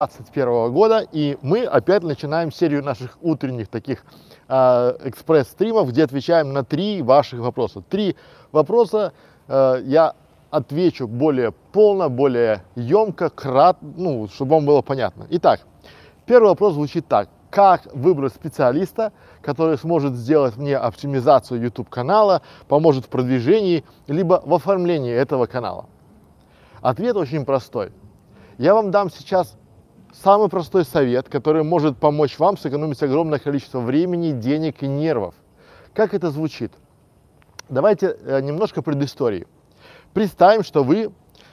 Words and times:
2021 0.00 0.72
года, 0.72 1.04
и 1.10 1.36
мы 1.42 1.64
опять 1.64 2.04
начинаем 2.04 2.52
серию 2.52 2.84
наших 2.84 3.18
утренних 3.20 3.66
таких 3.66 4.04
э, 4.46 4.96
экспресс-стримов, 5.02 5.88
где 5.88 6.04
отвечаем 6.04 6.52
на 6.52 6.62
три 6.62 7.02
ваших 7.02 7.40
вопроса. 7.40 7.80
Три 7.80 8.14
вопроса 8.52 9.12
э, 9.48 9.82
я 9.86 10.14
отвечу 10.50 11.08
более 11.08 11.50
полно, 11.72 12.08
более 12.08 12.62
емко, 12.76 13.28
крат, 13.28 13.78
ну, 13.80 14.28
чтобы 14.28 14.52
вам 14.52 14.66
было 14.66 14.82
понятно. 14.82 15.26
Итак, 15.30 15.62
первый 16.26 16.50
вопрос 16.50 16.74
звучит 16.74 17.08
так. 17.08 17.28
Как 17.50 17.92
выбрать 17.92 18.34
специалиста, 18.34 19.12
который 19.42 19.76
сможет 19.78 20.14
сделать 20.14 20.56
мне 20.56 20.76
оптимизацию 20.76 21.60
YouTube 21.60 21.88
канала, 21.88 22.42
поможет 22.68 23.06
в 23.06 23.08
продвижении, 23.08 23.84
либо 24.06 24.40
в 24.46 24.54
оформлении 24.54 25.12
этого 25.12 25.46
канала? 25.46 25.86
Ответ 26.82 27.16
очень 27.16 27.44
простой. 27.44 27.90
Я 28.58 28.74
вам 28.74 28.92
дам 28.92 29.10
сейчас 29.10 29.58
Самый 30.12 30.48
простой 30.48 30.84
совет, 30.84 31.28
который 31.28 31.62
может 31.62 31.98
помочь 31.98 32.38
вам 32.38 32.56
сэкономить 32.56 33.02
огромное 33.02 33.38
количество 33.38 33.80
времени, 33.80 34.32
денег 34.32 34.82
и 34.82 34.86
нервов. 34.86 35.34
Как 35.94 36.14
это 36.14 36.30
звучит? 36.30 36.72
Давайте 37.68 38.16
э, 38.20 38.40
немножко 38.40 38.82
предыстории. 38.82 39.46
Представим, 40.14 40.62
что 40.62 40.82
вы 40.82 41.12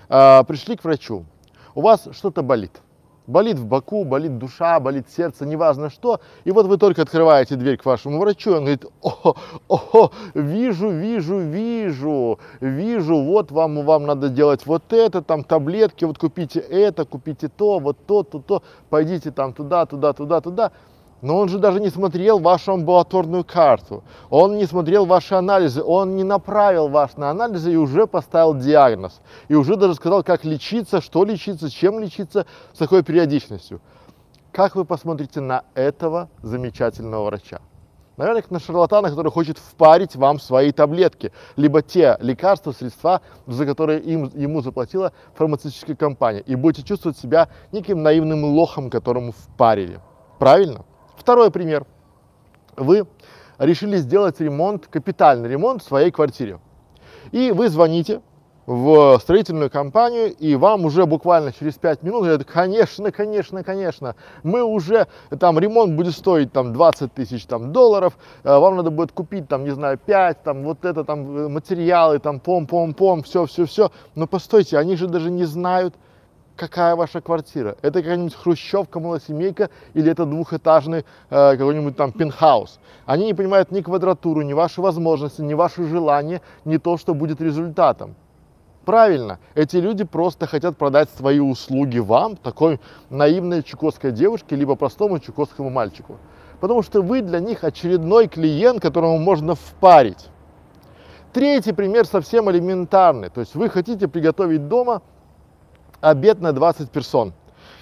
э, 0.10 0.44
пришли 0.46 0.77
к 0.77 0.84
врачу, 0.84 1.26
у 1.73 1.82
вас 1.82 2.08
что-то 2.13 2.41
болит 2.41 2.82
болит 3.27 3.57
в 3.57 3.65
боку, 3.65 4.03
болит 4.03 4.38
душа, 4.38 4.79
болит 4.79 5.09
сердце, 5.09 5.45
неважно 5.45 5.89
что. 5.89 6.20
И 6.43 6.52
вот 6.52 6.65
вы 6.67 6.77
только 6.77 7.02
открываете 7.02 7.55
дверь 7.55 7.77
к 7.77 7.85
вашему 7.85 8.20
врачу, 8.20 8.51
и 8.51 8.53
он 8.53 8.59
говорит, 8.61 8.85
о, 9.01 9.35
о, 9.67 10.11
вижу, 10.34 10.89
вижу, 10.89 11.39
вижу, 11.39 12.39
вижу, 12.59 13.17
вот 13.23 13.51
вам, 13.51 13.84
вам 13.85 14.05
надо 14.05 14.29
делать 14.29 14.65
вот 14.65 14.91
это, 14.93 15.21
там 15.21 15.43
таблетки, 15.43 16.05
вот 16.05 16.17
купите 16.17 16.59
это, 16.59 17.05
купите 17.05 17.48
то, 17.48 17.79
вот 17.79 17.98
то, 18.05 18.23
то, 18.23 18.39
то, 18.39 18.63
пойдите 18.89 19.31
там 19.31 19.53
туда, 19.53 19.85
туда, 19.85 20.13
туда, 20.13 20.41
туда. 20.41 20.71
Но 21.25 21.39
он 21.39 21.49
же 21.49 21.57
даже 21.57 21.79
не 21.79 21.89
смотрел 21.89 22.38
вашу 22.38 22.73
амбулаторную 22.73 23.43
карту, 23.43 24.04
он 24.29 24.57
не 24.57 24.68
смотрел 24.68 25.07
ваши 25.07 25.34
анализы, 25.34 25.82
он 25.82 26.15
не 26.15 26.23
направил 26.23 26.87
вас 26.87 27.17
на 27.17 27.32
анализы 27.32 27.73
и 27.73 27.76
уже 27.76 28.05
поставил 28.05 28.54
диагноз. 28.54 29.21
И 29.48 29.55
уже 29.55 29.76
даже 29.76 29.95
сказал, 29.95 30.21
как 30.21 30.45
лечиться, 30.45 31.01
что 31.01 31.26
лечиться, 31.26 31.71
чем 31.71 31.99
лечиться, 31.99 32.45
с 32.73 32.77
какой 32.77 33.01
периодичностью. 33.01 33.82
Как 34.51 34.76
вы 34.76 34.85
посмотрите 34.85 35.41
на 35.41 35.63
этого 35.73 36.29
замечательного 36.43 37.26
врача? 37.26 37.60
Наверное, 38.17 38.43
на 38.51 38.60
шарлатана, 38.60 39.10
который 39.10 39.32
хочет 39.32 39.57
впарить 39.57 40.15
вам 40.15 40.39
свои 40.39 40.71
таблетки, 40.71 41.32
либо 41.55 41.82
те 41.82 42.17
лекарства, 42.20 42.71
средства, 42.71 43.21
за 43.48 43.65
которые 43.65 43.99
им, 43.99 44.29
ему 44.35 44.62
заплатила 44.62 45.12
фармацевтическая 45.34 45.95
компания. 45.95 46.41
И 46.41 46.54
будете 46.54 46.84
чувствовать 46.84 47.17
себя 47.17 47.49
неким 47.71 48.04
наивным 48.04 48.43
лохом, 48.43 48.91
которому 48.91 49.32
впарили. 49.32 49.99
Правильно? 50.37 50.85
Второй 51.26 51.49
пример. 51.49 51.87
Вы 52.77 53.07
решили 53.57 53.98
сделать 53.98 54.40
ремонт, 54.40 54.85
капитальный 54.85 55.49
ремонт 55.49 55.82
в 55.82 55.87
своей 55.87 56.12
квартире. 56.12 56.59
И 57.32 57.49
вы 57.49 57.70
звоните 57.70 58.21
в 58.67 59.17
строительную 59.20 59.71
компанию, 59.71 60.32
и 60.35 60.54
вам 60.55 60.85
уже 60.85 61.07
буквально 61.07 61.51
через 61.51 61.79
5 61.79 62.04
минут 62.04 62.26
говорят, 62.26 62.45
конечно, 62.45 63.12
конечно, 63.12 63.63
конечно, 63.63 64.16
мы 64.44 64.63
уже, 64.63 65.07
там, 65.40 65.57
ремонт 65.57 65.95
будет 65.95 66.13
стоить, 66.13 66.51
там, 66.51 66.73
20 66.73 67.12
тысяч, 67.12 67.47
там, 67.47 67.73
долларов, 67.73 68.19
э, 68.44 68.56
вам 68.56 68.75
надо 68.75 68.91
будет 68.91 69.12
купить, 69.12 69.47
там, 69.47 69.63
не 69.63 69.72
знаю, 69.72 69.97
5, 69.97 70.44
там, 70.44 70.63
вот 70.63 70.85
это, 70.85 71.03
там, 71.03 71.38
э, 71.38 71.47
материалы, 71.47 72.19
там, 72.19 72.38
пом-пом-пом, 72.38 73.23
все, 73.23 73.47
все, 73.47 73.66
все, 73.66 73.91
но 74.13 74.28
постойте, 74.28 74.78
они 74.78 74.95
же 74.95 75.07
даже 75.07 75.31
не 75.31 75.45
знают, 75.45 75.95
какая 76.56 76.95
ваша 76.95 77.22
квартира. 77.22 77.75
Это 77.81 78.01
какая-нибудь 78.01 78.35
хрущевка, 78.35 79.00
малосемейка 79.00 79.69
или 79.94 80.11
это 80.11 80.25
двухэтажный 80.25 81.06
э, 81.29 81.57
какой-нибудь 81.57 81.95
там 81.95 82.11
пентхаус. 82.11 82.79
Они 83.06 83.25
не 83.25 83.34
понимают 83.34 83.72
ни 83.72 83.81
квадратуру, 83.81 84.41
ни 84.41 84.53
ваши 84.53 84.81
возможности, 84.81 85.41
ни 85.41 85.53
ваши 85.53 85.85
желания, 85.88 86.41
ни 86.63 86.77
то, 86.77 86.97
что 86.97 87.13
будет 87.13 87.41
результатом. 87.41 88.15
Правильно, 88.85 89.39
эти 89.55 89.77
люди 89.77 90.03
просто 90.03 90.45
хотят 90.45 90.77
продать 90.77 91.09
свои 91.09 91.39
услуги 91.39 91.97
вам, 91.97 92.35
такой 92.35 92.79
наивной 93.09 93.63
чукотской 93.63 94.11
девушке, 94.11 94.55
либо 94.55 94.75
простому 94.75 95.19
чукотскому 95.19 95.71
мальчику. 95.71 96.17
Потому 96.59 96.83
что 96.83 97.01
вы 97.01 97.21
для 97.21 97.39
них 97.39 97.63
очередной 97.63 98.27
клиент, 98.27 98.81
которому 98.81 99.17
можно 99.17 99.55
впарить. 99.55 100.29
Третий 101.33 101.73
пример 101.73 102.05
совсем 102.05 102.49
элементарный. 102.49 103.29
То 103.29 103.41
есть 103.41 103.55
вы 103.55 103.69
хотите 103.69 104.07
приготовить 104.07 104.67
дома 104.67 105.01
обед 106.05 106.39
на 106.39 106.53
20 106.53 106.91
персон. 106.91 107.33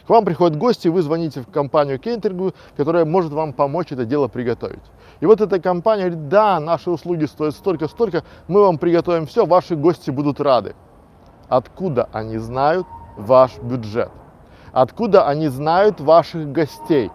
К 0.07 0.09
вам 0.09 0.25
приходят 0.25 0.57
гости, 0.57 0.87
вы 0.87 1.01
звоните 1.01 1.41
в 1.41 1.47
компанию 1.47 1.99
кейтерингу, 1.99 2.53
которая 2.75 3.05
может 3.05 3.31
вам 3.31 3.53
помочь 3.53 3.91
это 3.91 4.05
дело 4.05 4.27
приготовить. 4.27 4.83
И 5.19 5.25
вот 5.25 5.41
эта 5.41 5.59
компания 5.59 6.09
говорит, 6.09 6.29
да, 6.29 6.59
наши 6.59 6.89
услуги 6.89 7.25
стоят 7.25 7.55
столько-столько, 7.55 8.23
мы 8.47 8.61
вам 8.61 8.77
приготовим 8.77 9.27
все, 9.27 9.45
ваши 9.45 9.75
гости 9.75 10.09
будут 10.09 10.41
рады. 10.41 10.75
Откуда 11.47 12.09
они 12.11 12.37
знают 12.37 12.87
ваш 13.17 13.57
бюджет? 13.59 14.11
Откуда 14.71 15.27
они 15.27 15.49
знают 15.49 16.01
ваших 16.01 16.51
гостей? 16.51 17.11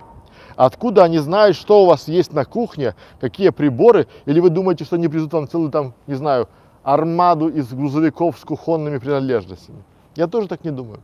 Откуда 0.56 1.04
они 1.04 1.18
знают, 1.18 1.56
что 1.56 1.84
у 1.84 1.86
вас 1.86 2.08
есть 2.08 2.32
на 2.32 2.44
кухне, 2.44 2.94
какие 3.20 3.50
приборы? 3.50 4.06
Или 4.26 4.41
вы 4.41 4.50
думаете, 4.50 4.84
что 4.84 4.97
они 4.97 5.08
привезут 5.08 5.32
вам 5.32 5.48
целую 5.48 5.70
там, 5.70 5.94
не 6.06 6.14
знаю, 6.14 6.48
армаду 6.82 7.48
из 7.48 7.72
грузовиков 7.72 8.38
с 8.38 8.44
кухонными 8.44 8.98
принадлежностями? 8.98 9.84
Я 10.18 10.26
тоже 10.26 10.48
так 10.48 10.64
не 10.64 10.72
думаю. 10.72 11.00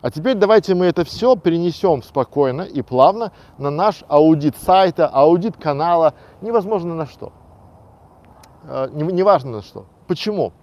А 0.00 0.10
теперь 0.10 0.34
давайте 0.34 0.74
мы 0.74 0.86
это 0.86 1.04
все 1.04 1.36
перенесем 1.36 2.02
спокойно 2.02 2.62
и 2.62 2.80
плавно 2.80 3.32
на 3.58 3.68
наш 3.68 4.04
аудит 4.08 4.56
сайта, 4.56 5.06
аудит 5.06 5.58
канала, 5.58 6.14
невозможно 6.40 6.94
на 6.94 7.04
что. 7.04 7.34
Э, 8.64 8.88
неважно 8.90 9.50
на 9.50 9.62
что. 9.62 9.84
Почему? 10.06 10.54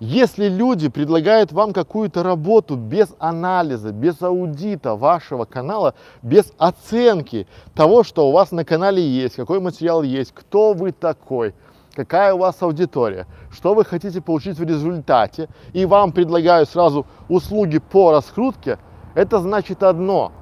Если 0.00 0.48
люди 0.48 0.88
предлагают 0.88 1.52
вам 1.52 1.72
какую-то 1.72 2.24
работу 2.24 2.74
без 2.74 3.14
анализа, 3.20 3.92
без 3.92 4.20
аудита 4.20 4.96
вашего 4.96 5.44
канала, 5.44 5.94
без 6.22 6.52
оценки 6.58 7.46
того, 7.76 8.02
что 8.02 8.28
у 8.28 8.32
вас 8.32 8.50
на 8.50 8.64
канале 8.64 9.06
есть, 9.06 9.36
какой 9.36 9.60
материал 9.60 10.02
есть, 10.02 10.32
кто 10.34 10.72
вы 10.72 10.90
такой– 10.90 11.54
какая 11.94 12.34
у 12.34 12.38
вас 12.38 12.60
аудитория, 12.60 13.26
что 13.50 13.74
вы 13.74 13.84
хотите 13.84 14.20
получить 14.20 14.58
в 14.58 14.62
результате, 14.62 15.48
и 15.72 15.86
вам 15.86 16.12
предлагаю 16.12 16.66
сразу 16.66 17.06
услуги 17.28 17.78
по 17.78 18.12
раскрутке, 18.12 18.78
это 19.14 19.40
значит 19.40 19.82
одно. 19.82 20.32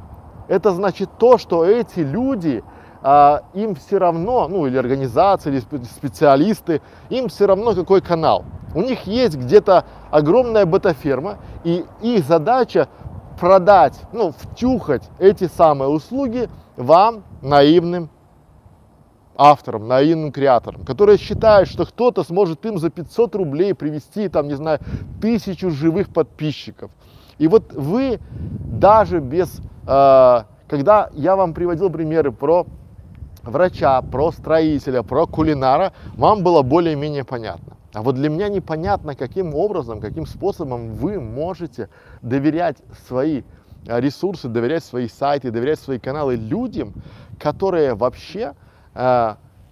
Это 0.48 0.72
значит 0.72 1.10
то, 1.18 1.38
что 1.38 1.64
эти 1.64 2.00
люди, 2.00 2.62
а, 3.02 3.42
им 3.54 3.74
все 3.74 3.98
равно, 3.98 4.48
ну 4.48 4.66
или 4.66 4.76
организации, 4.76 5.50
или 5.50 5.60
специалисты, 5.84 6.80
им 7.10 7.28
все 7.28 7.46
равно 7.46 7.74
какой 7.74 8.00
канал. 8.00 8.44
У 8.74 8.82
них 8.82 9.06
есть 9.06 9.36
где-то 9.36 9.84
огромная 10.10 10.66
бета-ферма, 10.66 11.38
и 11.64 11.84
их 12.02 12.24
задача 12.24 12.88
продать, 13.38 13.98
ну, 14.12 14.32
втюхать 14.32 15.08
эти 15.18 15.48
самые 15.48 15.88
услуги 15.88 16.48
вам, 16.76 17.22
наивным 17.40 18.10
автором, 19.38 19.86
наивным 19.86 20.32
креатором, 20.32 20.84
которые 20.84 21.16
считают, 21.16 21.68
что 21.68 21.86
кто-то 21.86 22.24
сможет 22.24 22.66
им 22.66 22.78
за 22.78 22.90
500 22.90 23.36
рублей 23.36 23.72
привести, 23.72 24.28
там, 24.28 24.48
не 24.48 24.54
знаю, 24.54 24.80
тысячу 25.22 25.70
живых 25.70 26.08
подписчиков. 26.12 26.90
И 27.38 27.46
вот 27.46 27.72
вы 27.72 28.18
даже 28.28 29.20
без, 29.20 29.60
э, 29.86 30.42
когда 30.66 31.10
я 31.14 31.36
вам 31.36 31.54
приводил 31.54 31.88
примеры 31.88 32.32
про 32.32 32.66
врача, 33.44 34.02
про 34.02 34.32
строителя, 34.32 35.04
про 35.04 35.26
кулинара, 35.26 35.92
вам 36.16 36.42
было 36.42 36.62
более-менее 36.62 37.24
понятно. 37.24 37.76
А 37.94 38.02
вот 38.02 38.16
для 38.16 38.28
меня 38.28 38.48
непонятно, 38.48 39.14
каким 39.14 39.54
образом, 39.54 40.00
каким 40.00 40.26
способом 40.26 40.94
вы 40.94 41.20
можете 41.20 41.88
доверять 42.22 42.78
свои 43.06 43.44
ресурсы, 43.86 44.48
доверять 44.48 44.84
свои 44.84 45.08
сайты, 45.08 45.52
доверять 45.52 45.78
свои 45.78 46.00
каналы 46.00 46.34
людям, 46.34 46.92
которые 47.38 47.94
вообще 47.94 48.54
Э, 48.54 48.67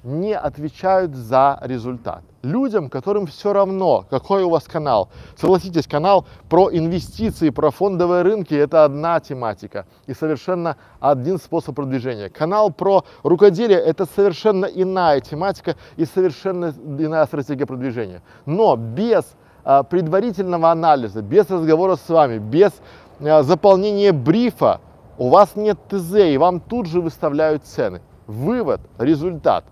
не 0.06 0.36
отвечают 0.36 1.16
за 1.16 1.58
результат. 1.62 2.22
Людям, 2.42 2.88
которым 2.88 3.26
все 3.26 3.52
равно, 3.52 4.04
какой 4.08 4.44
у 4.44 4.50
вас 4.50 4.62
канал. 4.64 5.08
Согласитесь, 5.36 5.88
канал 5.88 6.26
про 6.48 6.70
инвестиции, 6.70 7.50
про 7.50 7.72
фондовые 7.72 8.22
рынки– 8.22 8.54
это 8.54 8.84
одна 8.84 9.18
тематика 9.18 9.84
и 10.06 10.14
совершенно 10.14 10.76
один 11.00 11.38
способ 11.38 11.74
продвижения. 11.74 12.28
Канал 12.28 12.70
про 12.70 13.04
рукоделие– 13.24 13.78
это 13.84 14.06
совершенно 14.06 14.66
иная 14.66 15.20
тематика 15.20 15.74
и 15.96 16.04
совершенно 16.04 16.72
иная 16.86 17.26
стратегия 17.26 17.66
продвижения. 17.66 18.22
Но 18.44 18.76
без 18.76 19.24
а, 19.64 19.82
предварительного 19.82 20.70
анализа, 20.70 21.20
без 21.20 21.50
разговора 21.50 21.96
с 21.96 22.08
вами, 22.08 22.38
без 22.38 22.70
а, 23.18 23.42
заполнения 23.42 24.12
брифа 24.12 24.80
у 25.18 25.30
вас 25.30 25.56
нет 25.56 25.78
ТЗ, 25.88 26.14
и 26.14 26.38
вам 26.38 26.60
тут 26.60 26.86
же 26.86 27.00
выставляют 27.00 27.64
цены. 27.64 28.02
Вывод, 28.26 28.80
результат. 28.98 29.64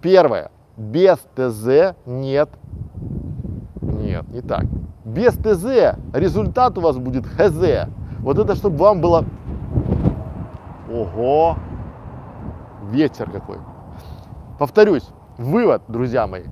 Первое. 0.00 0.50
Без 0.76 1.18
ТЗ 1.34 1.94
нет. 2.06 2.48
Нет, 3.80 4.28
не 4.28 4.40
так. 4.40 4.64
Без 5.04 5.34
ТЗ 5.34 5.96
результат 6.12 6.78
у 6.78 6.80
вас 6.80 6.96
будет 6.96 7.26
ХЗ. 7.26 7.88
Вот 8.20 8.38
это, 8.38 8.54
чтобы 8.54 8.76
вам 8.78 9.00
было 9.00 9.24
Ого, 10.92 11.56
ветер 12.90 13.30
какой. 13.30 13.56
Повторюсь, 14.58 15.08
вывод, 15.38 15.82
друзья 15.88 16.26
мои, 16.26 16.44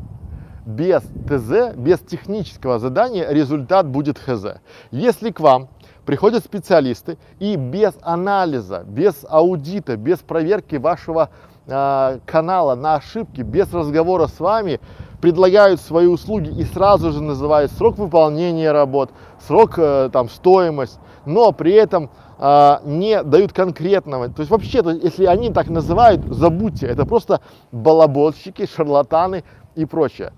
без 0.64 1.02
ТЗ, 1.02 1.76
без 1.76 1.98
технического 2.00 2.78
задания 2.78 3.28
результат 3.28 3.86
будет 3.86 4.18
ХЗ. 4.18 4.60
Если 4.90 5.30
к 5.30 5.40
вам 5.40 5.68
приходят 6.04 6.44
специалисты 6.44 7.18
и 7.38 7.56
без 7.56 7.94
анализа, 8.02 8.84
без 8.86 9.24
аудита, 9.28 9.96
без 9.96 10.18
проверки 10.18 10.76
вашего 10.76 11.30
э, 11.66 12.18
канала 12.26 12.74
на 12.74 12.96
ошибки, 12.96 13.42
без 13.42 13.72
разговора 13.72 14.26
с 14.26 14.40
вами, 14.40 14.80
предлагают 15.20 15.80
свои 15.80 16.06
услуги 16.06 16.48
и 16.48 16.64
сразу 16.64 17.12
же 17.12 17.22
называют 17.22 17.72
срок 17.72 17.98
выполнения 17.98 18.72
работ, 18.72 19.10
срок, 19.46 19.74
э, 19.78 20.10
там, 20.12 20.28
стоимость, 20.28 20.98
но 21.26 21.52
при 21.52 21.72
этом 21.72 22.10
э, 22.38 22.76
не 22.84 23.22
дают 23.22 23.52
конкретного. 23.52 24.28
То 24.28 24.40
есть 24.40 24.50
вообще, 24.50 24.82
то, 24.82 24.90
если 24.90 25.26
они 25.26 25.50
так 25.50 25.68
называют, 25.68 26.22
забудьте, 26.26 26.86
это 26.86 27.04
просто 27.04 27.40
балаболщики, 27.72 28.66
шарлатаны 28.66 29.44
и 29.74 29.84
прочее. 29.84 30.32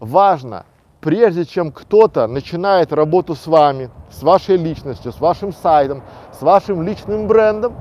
Важно, 0.00 0.64
прежде 1.00 1.44
чем 1.44 1.72
кто-то 1.72 2.26
начинает 2.26 2.92
работу 2.92 3.34
с 3.34 3.46
вами, 3.46 3.90
с 4.10 4.22
вашей 4.22 4.56
личностью, 4.56 5.12
с 5.12 5.20
вашим 5.20 5.52
сайтом, 5.52 6.02
с 6.32 6.42
вашим 6.42 6.82
личным 6.82 7.26
брендом, 7.26 7.76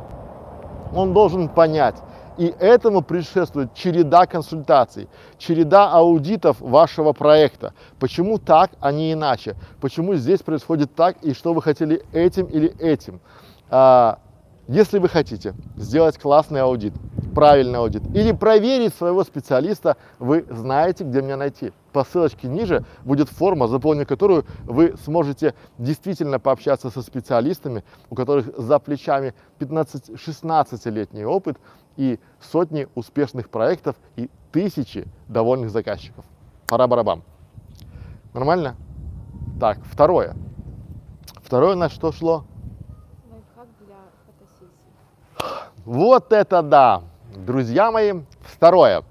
он 0.95 1.13
должен 1.13 1.49
понять, 1.49 1.95
и 2.37 2.53
этому 2.59 3.01
предшествует 3.01 3.73
череда 3.73 4.25
консультаций, 4.25 5.09
череда 5.37 5.91
аудитов 5.91 6.59
вашего 6.59 7.13
проекта. 7.13 7.73
Почему 7.99 8.37
так, 8.37 8.71
а 8.79 8.91
не 8.91 9.13
иначе? 9.13 9.55
Почему 9.81 10.15
здесь 10.15 10.41
происходит 10.41 10.93
так, 10.95 11.17
и 11.23 11.33
что 11.33 11.53
вы 11.53 11.61
хотели 11.61 12.03
этим 12.13 12.45
или 12.45 12.69
этим? 12.79 13.19
А, 13.69 14.19
если 14.67 14.99
вы 14.99 15.07
хотите 15.07 15.55
сделать 15.77 16.17
классный 16.17 16.61
аудит, 16.61 16.93
правильный 17.33 17.79
аудит 17.79 18.03
или 18.13 18.31
проверить 18.31 18.93
своего 18.95 19.23
специалиста, 19.23 19.95
вы 20.19 20.45
знаете, 20.49 21.03
где 21.03 21.21
меня 21.21 21.37
найти. 21.37 21.71
По 21.93 22.03
ссылочке 22.03 22.47
ниже 22.47 22.83
будет 23.05 23.29
форма, 23.29 23.67
заполнив 23.67 24.07
которую 24.07 24.45
вы 24.65 24.95
сможете 25.03 25.53
действительно 25.77 26.39
пообщаться 26.39 26.89
со 26.89 27.01
специалистами, 27.01 27.83
у 28.09 28.15
которых 28.15 28.49
за 28.57 28.79
плечами 28.79 29.33
15-16-летний 29.59 31.25
опыт 31.25 31.57
и 31.95 32.19
сотни 32.39 32.87
успешных 32.95 33.49
проектов 33.49 33.95
и 34.15 34.29
тысячи 34.51 35.07
довольных 35.27 35.69
заказчиков. 35.69 36.25
Пора 36.67 36.87
барабам. 36.87 37.23
Нормально? 38.33 38.75
Так, 39.59 39.79
второе. 39.85 40.35
Второе 41.41 41.75
на 41.75 41.87
что 41.87 42.11
шло? 42.11 42.45
Вот 45.87 46.33
это 46.33 46.61
да! 46.63 47.03
Друзья 47.33 47.91
мои, 47.91 48.11
второе. 48.41 49.03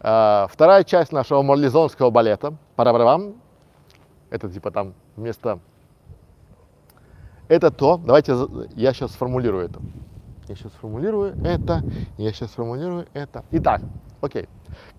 Э, 0.00 0.46
вторая 0.50 0.84
часть 0.84 1.12
нашего 1.12 1.40
марлезонского 1.40 2.10
балета. 2.10 2.52
пара 2.76 2.92
барабам 2.92 3.36
Это 4.28 4.50
типа 4.50 4.70
там 4.70 4.92
вместо... 5.16 5.60
Это 7.48 7.70
то, 7.70 7.96
давайте 7.96 8.36
я 8.76 8.92
сейчас 8.92 9.12
сформулирую 9.12 9.64
это. 9.64 9.80
Я 10.46 10.56
сейчас 10.56 10.72
сформулирую 10.72 11.42
это, 11.42 11.82
я 12.18 12.32
сейчас 12.34 12.50
сформулирую 12.50 13.06
это. 13.14 13.42
Итак, 13.52 13.80
окей. 14.20 14.50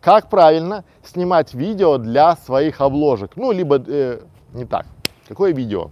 Как 0.01 0.27
правильно 0.27 0.85
снимать 1.03 1.53
видео 1.53 1.99
для 1.99 2.35
своих 2.35 2.81
обложек? 2.81 3.37
Ну, 3.37 3.51
либо 3.51 3.77
э, 3.77 4.21
не 4.53 4.65
так. 4.65 4.87
Какое 5.27 5.53
видео? 5.53 5.91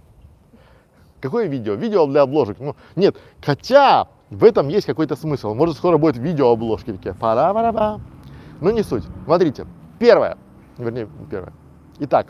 Какое 1.20 1.46
видео? 1.46 1.74
Видео 1.74 2.04
для 2.06 2.22
обложек. 2.22 2.58
Ну, 2.58 2.74
нет, 2.96 3.14
хотя 3.40 4.08
в 4.32 4.44
этом 4.44 4.68
есть 4.68 4.86
какой-то 4.86 5.14
смысл. 5.14 5.54
Может, 5.54 5.76
скоро 5.76 5.98
будет 5.98 6.16
видео 6.16 6.52
обложки 6.52 6.90
такие. 6.92 7.14
пара 7.14 7.52
пара 7.52 7.72
па 7.72 8.00
Ну, 8.62 8.70
не 8.70 8.82
суть. 8.82 9.04
Смотрите. 9.24 9.66
Первое. 9.98 10.38
Вернее, 10.78 11.06
первое. 11.30 11.52
Итак, 11.98 12.28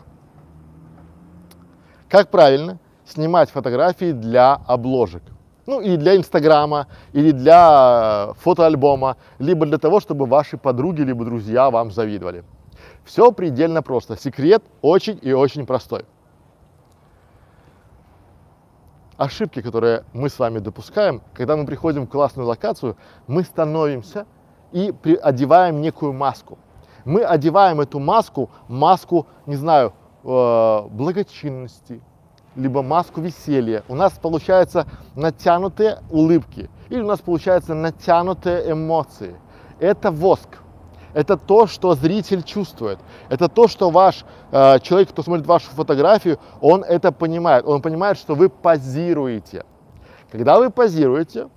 как 2.09 2.29
правильно 2.29 2.77
снимать 3.05 3.49
фотографии 3.49 4.11
для 4.11 4.53
обложек? 4.53 5.23
Ну, 5.65 5.79
и 5.79 5.95
для 5.95 6.17
Инстаграма, 6.17 6.87
или 7.13 7.31
для 7.31 8.27
э, 8.31 8.33
фотоальбома, 8.37 9.15
либо 9.39 9.65
для 9.65 9.77
того, 9.77 10.01
чтобы 10.01 10.25
ваши 10.25 10.57
подруги, 10.57 11.01
либо 11.01 11.23
друзья 11.23 11.71
вам 11.71 11.89
завидовали. 11.89 12.43
Все 13.05 13.31
предельно 13.31 13.81
просто. 13.81 14.17
Секрет 14.17 14.61
очень 14.81 15.17
и 15.21 15.31
очень 15.31 15.65
простой. 15.65 16.03
Ошибки, 19.17 19.61
которые 19.61 20.03
мы 20.13 20.29
с 20.29 20.39
вами 20.39 20.59
допускаем, 20.59 21.21
когда 21.33 21.55
мы 21.55 21.65
приходим 21.65 22.05
в 22.05 22.09
классную 22.09 22.47
локацию, 22.47 22.97
мы 23.27 23.43
становимся 23.43 24.25
и 24.71 24.93
одеваем 25.21 25.81
некую 25.81 26.13
маску. 26.13 26.57
Мы 27.05 27.23
одеваем 27.23 27.79
эту 27.79 27.99
маску, 27.99 28.49
маску, 28.67 29.27
не 29.45 29.55
знаю, 29.55 29.93
э, 30.23 30.81
благочинности, 30.89 32.01
либо 32.55 32.81
маску 32.81 33.21
веселья. 33.21 33.83
У 33.87 33.95
нас 33.95 34.13
получаются 34.13 34.87
натянутые 35.15 35.99
улыбки 36.09 36.69
или 36.89 37.01
у 37.01 37.07
нас 37.07 37.19
получаются 37.19 37.75
натянутые 37.75 38.71
эмоции. 38.71 39.35
Это 39.79 40.09
воск. 40.09 40.62
Это 41.13 41.37
то, 41.37 41.67
что 41.67 41.93
зритель 41.93 42.43
чувствует. 42.43 42.99
Это 43.29 43.47
то, 43.47 43.67
что 43.67 43.89
ваш 43.89 44.25
э, 44.51 44.79
человек, 44.79 45.09
кто 45.09 45.21
смотрит 45.21 45.45
вашу 45.45 45.69
фотографию, 45.71 46.39
он 46.59 46.83
это 46.83 47.11
понимает. 47.11 47.65
Он 47.65 47.81
понимает, 47.81 48.17
что 48.17 48.35
вы 48.35 48.49
позируете. 48.49 49.65
Когда 50.31 50.57
вы 50.57 50.71
позируете, 50.71 51.49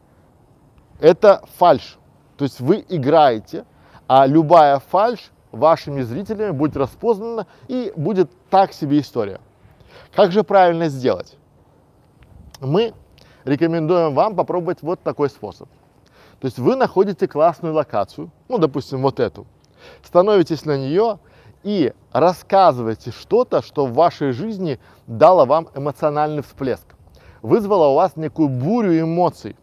это 1.00 1.43
фальш. 1.56 1.99
То 2.37 2.44
есть 2.44 2.61
вы 2.61 2.85
играете, 2.88 3.64
а 4.06 4.26
любая 4.26 4.79
фальш 4.79 5.31
вашими 5.53 6.03
зрителями 6.03 6.50
будет 6.50 6.76
распознана 6.76 7.47
и 7.69 7.93
будет 7.97 8.31
так 8.50 8.73
себе 8.73 9.00
история. 9.00 9.41
Как 10.14 10.32
же 10.32 10.44
правильно 10.44 10.88
сделать? 10.88 11.37
Мы 12.61 12.93
рекомендуем 13.44 14.14
вам 14.14 14.37
попробовать 14.37 14.82
вот 14.82 15.03
такой 15.03 15.31
способ. 15.31 15.69
То 16.40 16.46
есть 16.46 16.58
вы 16.58 16.76
находите 16.76 17.26
классную 17.26 17.74
локацию, 17.74 18.30
ну, 18.48 18.58
допустим, 18.58 19.02
вот 19.02 19.20
эту, 19.20 19.46
становитесь 20.02 20.64
на 20.64 20.76
нее 20.76 21.18
и 21.62 21.92
рассказываете 22.12 23.10
что-то, 23.10 23.62
что 23.62 23.86
в 23.86 23.94
вашей 23.94 24.32
жизни 24.32 24.78
дало 25.06 25.46
вам 25.46 25.68
эмоциональный 25.74 26.42
всплеск, 26.42 26.86
вызвало 27.42 27.88
у 27.88 27.94
вас 27.94 28.16
некую 28.16 28.48
бурю 28.48 29.00
эмоций. 29.00 29.56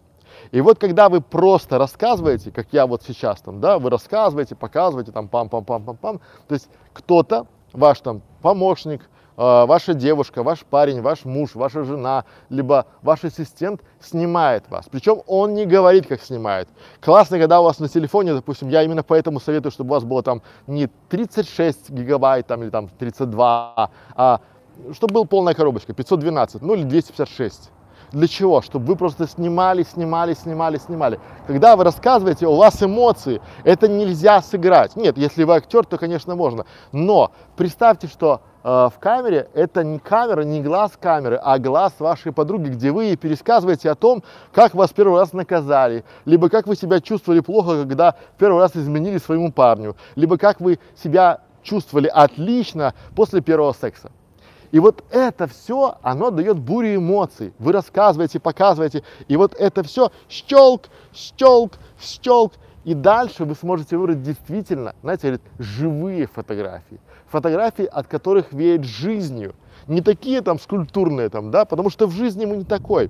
И 0.51 0.61
вот 0.61 0.79
когда 0.79 1.09
вы 1.09 1.21
просто 1.21 1.77
рассказываете, 1.77 2.51
как 2.51 2.68
я 2.71 2.87
вот 2.87 3.03
сейчас 3.03 3.42
там, 3.42 3.61
да, 3.61 3.80
вы 3.80 3.89
рассказываете, 3.89 4.56
показываете 4.56 5.11
там 5.11 5.30
пам-пам-пам-пам-пам, 5.31 6.19
то 6.47 6.53
есть 6.53 6.69
кто-то, 6.92 7.47
ваш 7.71 7.99
там 8.01 8.21
помощник, 8.42 9.09
ваша 9.35 9.94
девушка, 9.94 10.44
ваш 10.44 10.59
парень, 10.59 11.02
ваш 11.02 11.25
муж, 11.25 11.56
ваша 11.56 11.83
жена, 11.83 12.25
либо 12.49 12.85
ваш 13.02 13.23
ассистент 13.23 13.81
снимает 13.99 14.69
вас. 14.69 14.85
Причем 14.92 15.21
он 15.28 15.54
не 15.54 15.66
говорит, 15.66 16.07
как 16.07 16.21
снимает. 16.21 16.68
Классно, 17.02 17.40
когда 17.40 17.61
у 17.61 17.63
вас 17.63 17.80
на 17.80 17.87
телефоне, 17.87 18.33
допустим, 18.33 18.69
я 18.69 18.83
именно 18.83 19.04
поэтому 19.04 19.40
советую, 19.40 19.71
чтобы 19.71 19.92
у 19.92 19.94
вас 19.94 20.04
было 20.04 20.23
там 20.23 20.42
не 20.68 20.87
36 21.09 21.90
гигабайт 21.90 22.47
там, 22.47 22.63
или 22.63 22.69
там 22.69 22.90
32, 22.90 23.90
а 24.16 24.42
чтобы 24.92 25.13
была 25.13 25.25
полная 25.25 25.54
коробочка, 25.54 25.94
512, 25.94 26.61
ну 26.61 26.73
или 26.75 26.83
256. 26.83 27.71
Для 28.11 28.28
чего? 28.28 28.61
Чтобы 28.61 28.85
вы 28.85 28.95
просто 28.95 29.28
снимали, 29.28 29.81
снимали, 29.81 30.35
снимали, 30.35 30.78
снимали. 30.78 31.19
Когда 31.47 31.75
вы 31.75 31.83
рассказываете, 31.83 32.45
у 32.45 32.56
вас 32.56 32.81
эмоции, 32.83 33.42
это 33.63 33.87
нельзя 33.87 34.40
сыграть. 34.44 34.95
Нет, 34.95 35.18
если 35.18 35.44
вы 35.44 35.56
актер, 35.56 35.83
то, 35.83 35.97
конечно, 35.97 36.35
можно. 36.35 36.66
Но 36.92 37.31
представьте, 37.56 38.06
что 38.07 38.42
Э, 38.42 38.53
в 38.63 38.93
камере 38.99 39.49
это 39.53 39.83
не 39.83 39.99
камера, 39.99 40.41
не 40.43 40.61
глаз 40.61 40.93
камеры, 40.99 41.35
а 41.35 41.59
глаз 41.59 41.93
вашей 41.99 42.31
подруги, 42.31 42.69
где 42.69 42.91
вы 42.91 43.05
ей 43.05 43.17
пересказываете 43.17 43.89
о 43.91 43.95
том, 43.95 44.23
как 44.53 44.73
вас 44.73 44.91
первый 44.93 45.19
раз 45.19 45.33
наказали, 45.33 46.05
либо 46.23 46.49
как 46.49 46.65
вы 46.65 46.77
себя 46.77 47.01
чувствовали 47.01 47.41
плохо, 47.41 47.81
когда 47.81 48.15
первый 48.37 48.59
раз 48.59 48.75
изменили 48.75 49.17
своему 49.17 49.51
парню, 49.51 49.97
либо 50.15 50.37
как 50.37 50.61
вы 50.61 50.79
себя 50.95 51.41
чувствовали 51.61 52.07
отлично 52.07 52.93
после 53.15 53.41
первого 53.41 53.73
секса. 53.73 54.11
И 54.71 54.79
вот 54.79 55.03
это 55.11 55.47
все, 55.47 55.97
оно 56.01 56.31
дает 56.31 56.57
бурю 56.57 56.95
эмоций. 56.95 57.53
Вы 57.59 57.73
рассказываете, 57.73 58.39
показываете, 58.39 59.03
и 59.27 59.35
вот 59.37 59.53
это 59.55 59.83
все 59.83 60.11
щелк, 60.29 60.87
щелк, 61.13 61.73
щелк. 62.01 62.53
И 62.83 62.93
дальше 62.93 63.45
вы 63.45 63.55
сможете 63.55 63.97
выбрать 63.97 64.23
действительно, 64.23 64.95
знаете, 65.01 65.39
живые 65.59 66.27
фотографии 66.27 66.99
фотографии, 67.33 67.85
от 67.85 68.07
которых 68.07 68.54
веет 68.54 68.83
жизнью. 68.83 69.56
Не 69.87 70.02
такие 70.02 70.42
там 70.42 70.59
скульптурные 70.59 71.30
там, 71.30 71.52
да, 71.52 71.66
потому 71.66 71.90
что 71.90 72.07
в 72.07 72.11
жизни 72.11 72.45
мы 72.45 72.57
не 72.57 72.63
такой. 72.63 73.09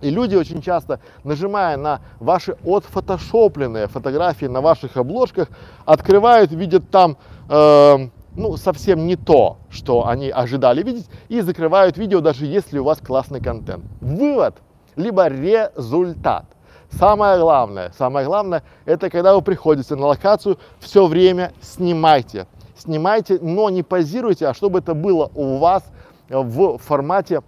И 0.00 0.08
люди 0.08 0.36
очень 0.36 0.62
часто, 0.62 1.00
нажимая 1.24 1.76
на 1.76 2.00
ваши 2.20 2.56
отфотошопленные 2.64 3.86
фотографии 3.88 4.46
на 4.46 4.60
ваших 4.60 4.96
обложках, 4.96 5.48
открывают, 5.84 6.52
видят 6.52 6.88
там 6.90 7.18
э, 7.50 8.08
ну, 8.36 8.56
совсем 8.56 9.06
не 9.06 9.16
то, 9.16 9.58
что 9.68 10.06
они 10.06 10.30
ожидали 10.30 10.82
видеть, 10.82 11.10
и 11.28 11.40
закрывают 11.42 11.98
видео, 11.98 12.20
даже 12.20 12.46
если 12.46 12.78
у 12.78 12.84
вас 12.84 12.98
классный 12.98 13.40
контент. 13.40 13.84
Вывод, 14.00 14.54
либо 14.96 15.26
результат. 15.26 16.46
Самое 16.92 17.38
главное, 17.38 17.92
самое 17.98 18.26
главное, 18.26 18.62
это 18.84 19.10
когда 19.10 19.34
вы 19.34 19.42
приходите 19.42 19.94
на 19.96 20.06
локацию, 20.06 20.58
все 20.80 21.06
время 21.06 21.52
снимайте. 21.60 22.46
Снимайте, 22.80 23.38
но 23.42 23.68
не 23.68 23.82
позируйте, 23.82 24.46
а 24.46 24.54
чтобы 24.54 24.78
это 24.78 24.94
было 24.94 25.30
у 25.34 25.58
вас 25.58 25.84
в 26.30 26.78
формате 26.78 27.42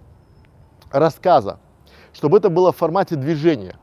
рассказа, 0.91 1.57
чтобы 2.13 2.37
это 2.37 2.49
было 2.49 2.71
в 2.71 2.77
формате 2.77 3.15
движения. 3.15 3.75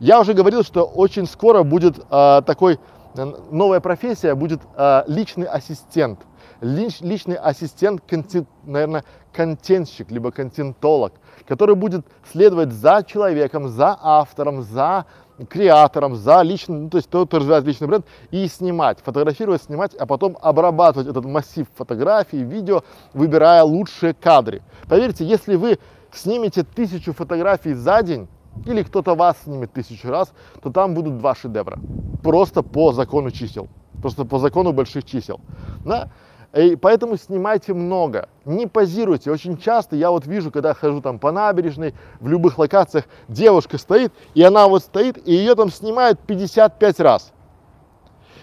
Я 0.00 0.20
уже 0.20 0.34
говорил, 0.34 0.62
что 0.62 0.84
очень 0.84 1.26
скоро 1.26 1.62
будет 1.62 1.98
э, 1.98 2.42
такой 2.44 2.78
э, 3.14 3.24
новая 3.50 3.80
профессия, 3.80 4.34
будет 4.34 4.60
э, 4.76 5.04
личный 5.06 5.46
ассистент. 5.46 6.20
Лич, 6.60 7.00
личный 7.00 7.36
ассистент, 7.36 8.02
контент, 8.06 8.46
наверное, 8.64 9.04
контентщик, 9.32 10.10
либо 10.10 10.30
контентолог, 10.30 11.14
который 11.46 11.74
будет 11.74 12.04
следовать 12.30 12.72
за 12.72 13.02
человеком, 13.06 13.68
за 13.68 13.96
автором, 13.98 14.62
за 14.62 15.06
креатором, 15.46 16.16
за 16.16 16.42
личным, 16.42 16.84
ну, 16.84 16.90
то 16.90 16.96
есть 16.98 17.08
тот, 17.08 17.28
кто 17.28 17.38
развивает 17.38 17.64
личный 17.64 17.86
бренд, 17.86 18.06
и 18.30 18.46
снимать, 18.48 18.98
фотографировать, 19.04 19.62
снимать, 19.62 19.94
а 19.94 20.06
потом 20.06 20.36
обрабатывать 20.40 21.08
этот 21.08 21.24
массив 21.24 21.66
фотографий, 21.76 22.42
видео, 22.42 22.82
выбирая 23.14 23.62
лучшие 23.62 24.14
кадры. 24.14 24.62
Поверьте, 24.88 25.24
если 25.24 25.56
вы 25.56 25.78
снимете 26.12 26.64
тысячу 26.64 27.12
фотографий 27.12 27.74
за 27.74 28.02
день, 28.02 28.28
или 28.66 28.82
кто-то 28.82 29.14
вас 29.14 29.36
снимет 29.44 29.72
тысячу 29.72 30.08
раз, 30.08 30.32
то 30.62 30.70
там 30.70 30.94
будут 30.94 31.18
два 31.18 31.34
шедевра. 31.34 31.78
Просто 32.22 32.62
по 32.62 32.92
закону 32.92 33.30
чисел. 33.30 33.68
Просто 34.00 34.24
по 34.24 34.38
закону 34.38 34.72
больших 34.72 35.04
чисел. 35.04 35.40
Да? 35.84 36.10
И 36.54 36.76
поэтому 36.76 37.16
снимайте 37.16 37.74
много, 37.74 38.28
не 38.44 38.66
позируйте. 38.66 39.30
Очень 39.30 39.58
часто 39.58 39.96
я 39.96 40.10
вот 40.10 40.26
вижу, 40.26 40.50
когда 40.50 40.72
хожу 40.72 41.02
там 41.02 41.18
по 41.18 41.30
набережной, 41.30 41.94
в 42.20 42.28
любых 42.28 42.58
локациях, 42.58 43.04
девушка 43.28 43.76
стоит, 43.76 44.12
и 44.34 44.42
она 44.42 44.66
вот 44.66 44.82
стоит, 44.82 45.18
и 45.28 45.32
ее 45.32 45.54
там 45.54 45.70
снимают 45.70 46.20
55 46.20 47.00
раз. 47.00 47.32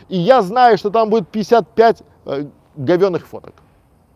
И 0.08 0.18
я 0.18 0.44
знаю, 0.44 0.78
что 0.78 0.92
там 0.92 1.10
будет 1.10 1.28
55 1.30 2.04
э, 2.26 2.46
говенных 2.76 3.26
фоток 3.26 3.56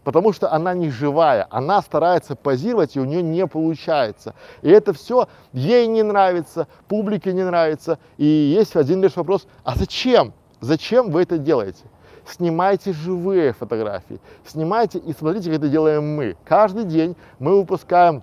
потому 0.09 0.33
что 0.33 0.51
она 0.51 0.73
не 0.73 0.89
живая, 0.89 1.45
она 1.51 1.83
старается 1.83 2.35
позировать, 2.35 2.95
и 2.95 2.99
у 2.99 3.05
нее 3.05 3.21
не 3.21 3.45
получается. 3.45 4.33
И 4.63 4.69
это 4.69 4.91
все 4.91 5.27
ей 5.53 5.85
не 5.85 6.01
нравится, 6.01 6.67
публике 6.87 7.31
не 7.31 7.43
нравится. 7.43 7.99
И 8.17 8.25
есть 8.25 8.75
один 8.75 9.03
лишь 9.03 9.15
вопрос, 9.15 9.45
а 9.63 9.75
зачем? 9.75 10.33
Зачем 10.61 11.11
вы 11.11 11.21
это 11.21 11.37
делаете? 11.37 11.83
Снимайте 12.29 12.93
живые 12.93 13.53
фотографии, 13.53 14.19
снимайте 14.45 14.99
и 14.99 15.13
смотрите, 15.13 15.49
как 15.49 15.59
это 15.59 15.69
делаем 15.69 16.15
мы. 16.15 16.37
Каждый 16.45 16.83
день 16.83 17.15
мы 17.39 17.57
выпускаем 17.57 18.21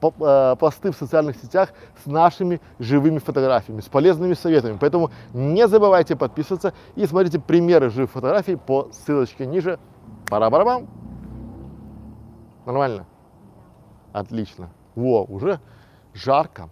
э, 0.00 0.56
посты 0.56 0.92
в 0.92 0.96
социальных 0.96 1.36
сетях 1.36 1.70
с 2.04 2.06
нашими 2.06 2.60
живыми 2.78 3.18
фотографиями, 3.18 3.80
с 3.80 3.86
полезными 3.86 4.34
советами. 4.34 4.78
Поэтому 4.80 5.10
не 5.32 5.66
забывайте 5.66 6.14
подписываться 6.14 6.74
и 6.94 7.06
смотрите 7.06 7.40
примеры 7.40 7.90
живых 7.90 8.12
фотографий 8.12 8.54
по 8.54 8.88
ссылочке 8.92 9.46
ниже. 9.46 9.80
Пара-барабам. 10.28 10.86
Нормально? 12.66 13.04
Отлично. 14.12 14.70
Во, 14.94 15.24
уже 15.24 15.58
жарко. 16.14 16.70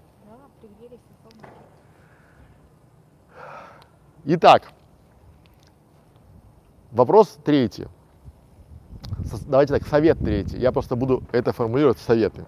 Итак, 4.24 4.62
вопрос 6.96 7.38
третий. 7.44 7.86
Давайте 9.46 9.74
так, 9.74 9.86
совет 9.86 10.18
третий. 10.18 10.58
Я 10.58 10.72
просто 10.72 10.96
буду 10.96 11.22
это 11.32 11.52
формулировать 11.52 11.98
советы. 11.98 12.44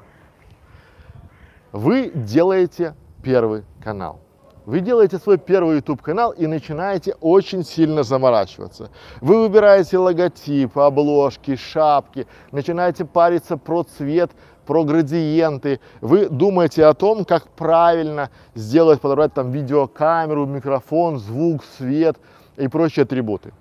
Вы 1.72 2.10
делаете 2.14 2.94
первый 3.22 3.64
канал. 3.82 4.20
Вы 4.64 4.80
делаете 4.80 5.18
свой 5.18 5.38
первый 5.38 5.76
YouTube 5.76 6.02
канал 6.02 6.32
и 6.32 6.46
начинаете 6.46 7.14
очень 7.20 7.64
сильно 7.64 8.02
заморачиваться. 8.02 8.90
Вы 9.20 9.40
выбираете 9.42 9.96
логотип, 9.98 10.76
обложки, 10.76 11.56
шапки, 11.56 12.26
начинаете 12.52 13.04
париться 13.04 13.56
про 13.56 13.82
цвет, 13.84 14.30
про 14.66 14.84
градиенты. 14.84 15.80
Вы 16.02 16.28
думаете 16.28 16.84
о 16.84 16.92
том, 16.92 17.24
как 17.24 17.48
правильно 17.48 18.30
сделать, 18.54 19.00
подобрать 19.00 19.32
там 19.32 19.52
видеокамеру, 19.52 20.44
микрофон, 20.44 21.18
звук, 21.18 21.64
свет 21.78 22.18
и 22.58 22.68
прочие 22.68 23.04
атрибуты. 23.04 23.52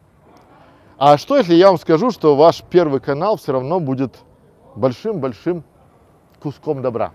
А 1.00 1.20
что, 1.20 1.38
если 1.38 1.54
я 1.54 1.68
вам 1.68 1.78
скажу, 1.78 2.10
что 2.10 2.36
ваш 2.36 2.64
первый 2.64 3.00
канал 3.00 3.38
все 3.38 3.52
равно 3.52 3.80
будет 3.80 4.16
большим-большим 4.76 5.64
куском 6.42 6.82
добра? 6.82 7.12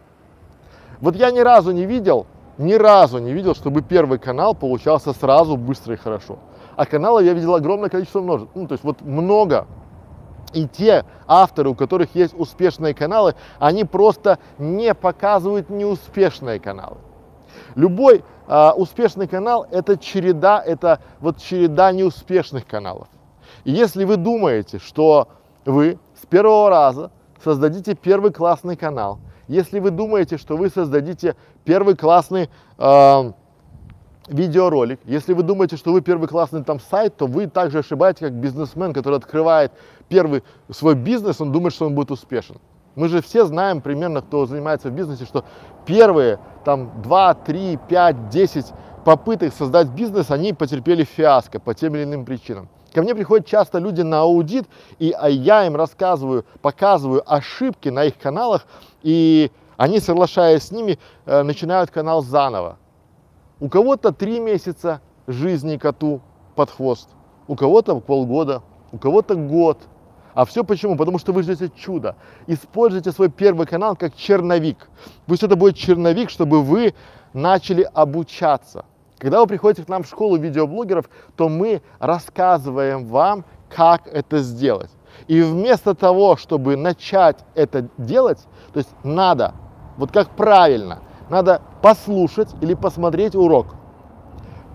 Вот 1.00 1.16
я 1.16 1.32
ни 1.32 1.40
разу 1.40 1.72
не 1.72 1.84
видел, 1.84 2.26
ни 2.58 2.74
разу 2.74 3.18
не 3.18 3.32
видел, 3.32 3.56
чтобы 3.56 3.82
первый 3.82 4.20
канал 4.20 4.54
получался 4.54 5.12
сразу 5.12 5.56
быстро 5.56 5.94
и 5.94 5.96
хорошо. 5.96 6.38
А 6.76 6.86
каналов 6.86 7.24
я 7.24 7.32
видел 7.32 7.56
огромное 7.56 7.88
количество 7.88 8.20
множеств. 8.20 8.52
Ну, 8.54 8.68
то 8.68 8.74
есть 8.74 8.84
вот 8.84 9.00
много. 9.00 9.66
И 10.52 10.68
те 10.68 11.04
авторы, 11.26 11.70
у 11.70 11.74
которых 11.74 12.14
есть 12.14 12.38
успешные 12.38 12.94
каналы, 12.94 13.34
они 13.58 13.84
просто 13.84 14.38
не 14.58 14.94
показывают 14.94 15.70
неуспешные 15.70 16.60
каналы. 16.60 16.98
Любой 17.74 18.22
а, 18.46 18.74
успешный 18.76 19.26
канал 19.26 19.66
это 19.72 19.96
череда, 19.98 20.62
это 20.64 21.00
вот 21.18 21.38
череда 21.38 21.90
неуспешных 21.90 22.64
каналов. 22.64 23.08
И 23.64 23.72
если 23.72 24.04
вы 24.04 24.16
думаете, 24.16 24.78
что 24.78 25.28
вы 25.64 25.98
с 26.20 26.26
первого 26.26 26.68
раза 26.70 27.10
создадите 27.42 27.94
первый 27.94 28.32
классный 28.32 28.76
канал, 28.76 29.18
если 29.48 29.78
вы 29.78 29.90
думаете, 29.90 30.38
что 30.38 30.56
вы 30.56 30.68
создадите 30.68 31.36
первый 31.64 31.96
классный 31.96 32.48
э, 32.78 33.32
видеоролик, 34.28 35.00
если 35.04 35.32
вы 35.32 35.42
думаете, 35.42 35.76
что 35.76 35.92
вы 35.92 36.00
первый 36.00 36.28
классный 36.28 36.64
там 36.64 36.80
сайт, 36.80 37.16
то 37.16 37.26
вы 37.26 37.46
также 37.46 37.80
ошибаетесь, 37.80 38.20
как 38.20 38.32
бизнесмен, 38.32 38.92
который 38.92 39.18
открывает 39.18 39.72
первый 40.08 40.42
свой 40.70 40.94
бизнес, 40.94 41.40
он 41.40 41.52
думает, 41.52 41.74
что 41.74 41.86
он 41.86 41.94
будет 41.94 42.10
успешен. 42.10 42.56
Мы 42.94 43.08
же 43.08 43.22
все 43.22 43.46
знаем 43.46 43.80
примерно, 43.80 44.20
кто 44.20 44.46
занимается 44.46 44.90
в 44.90 44.92
бизнесе, 44.92 45.24
что 45.24 45.44
первые 45.86 46.38
там 46.64 47.02
2, 47.02 47.34
3, 47.34 47.78
5, 47.88 48.28
10 48.28 48.66
попыток 49.04 49.52
создать 49.54 49.88
бизнес, 49.88 50.30
они 50.30 50.52
потерпели 50.52 51.04
фиаско 51.04 51.58
по 51.58 51.74
тем 51.74 51.94
или 51.96 52.04
иным 52.04 52.24
причинам. 52.24 52.68
Ко 52.92 53.02
мне 53.02 53.14
приходят 53.14 53.46
часто 53.46 53.78
люди 53.78 54.02
на 54.02 54.20
аудит, 54.20 54.66
и 54.98 55.14
а, 55.18 55.28
я 55.28 55.66
им 55.66 55.76
рассказываю, 55.76 56.44
показываю 56.60 57.22
ошибки 57.26 57.88
на 57.88 58.04
их 58.04 58.18
каналах, 58.18 58.66
и 59.02 59.50
они, 59.78 59.98
соглашаясь 59.98 60.64
с 60.64 60.70
ними, 60.70 60.98
э, 61.24 61.42
начинают 61.42 61.90
канал 61.90 62.22
заново. 62.22 62.78
У 63.60 63.68
кого-то 63.68 64.12
три 64.12 64.40
месяца 64.40 65.00
жизни 65.26 65.78
коту 65.78 66.20
под 66.54 66.70
хвост, 66.70 67.08
у 67.48 67.56
кого-то 67.56 67.98
полгода, 68.00 68.62
у 68.92 68.98
кого-то 68.98 69.36
год. 69.36 69.78
А 70.34 70.44
все 70.44 70.62
почему? 70.62 70.96
Потому 70.96 71.18
что 71.18 71.32
вы 71.32 71.42
ждете 71.42 71.70
чудо. 71.74 72.16
Используйте 72.46 73.12
свой 73.12 73.30
первый 73.30 73.66
канал 73.66 73.96
как 73.96 74.14
черновик. 74.16 74.88
Пусть 75.26 75.42
это 75.42 75.56
будет 75.56 75.76
черновик, 75.76 76.30
чтобы 76.30 76.62
вы 76.62 76.94
начали 77.32 77.88
обучаться. 77.94 78.84
Когда 79.22 79.38
вы 79.40 79.46
приходите 79.46 79.86
к 79.86 79.88
нам 79.88 80.02
в 80.02 80.08
школу 80.08 80.36
видеоблогеров, 80.36 81.08
то 81.36 81.48
мы 81.48 81.80
рассказываем 82.00 83.06
вам, 83.06 83.44
как 83.68 84.08
это 84.08 84.38
сделать. 84.38 84.90
И 85.28 85.40
вместо 85.40 85.94
того, 85.94 86.36
чтобы 86.36 86.76
начать 86.76 87.36
это 87.54 87.88
делать, 87.98 88.44
то 88.72 88.78
есть 88.78 88.90
надо, 89.04 89.54
вот 89.96 90.10
как 90.10 90.30
правильно, 90.30 91.02
надо 91.30 91.62
послушать 91.82 92.48
или 92.60 92.74
посмотреть 92.74 93.36
урок. 93.36 93.76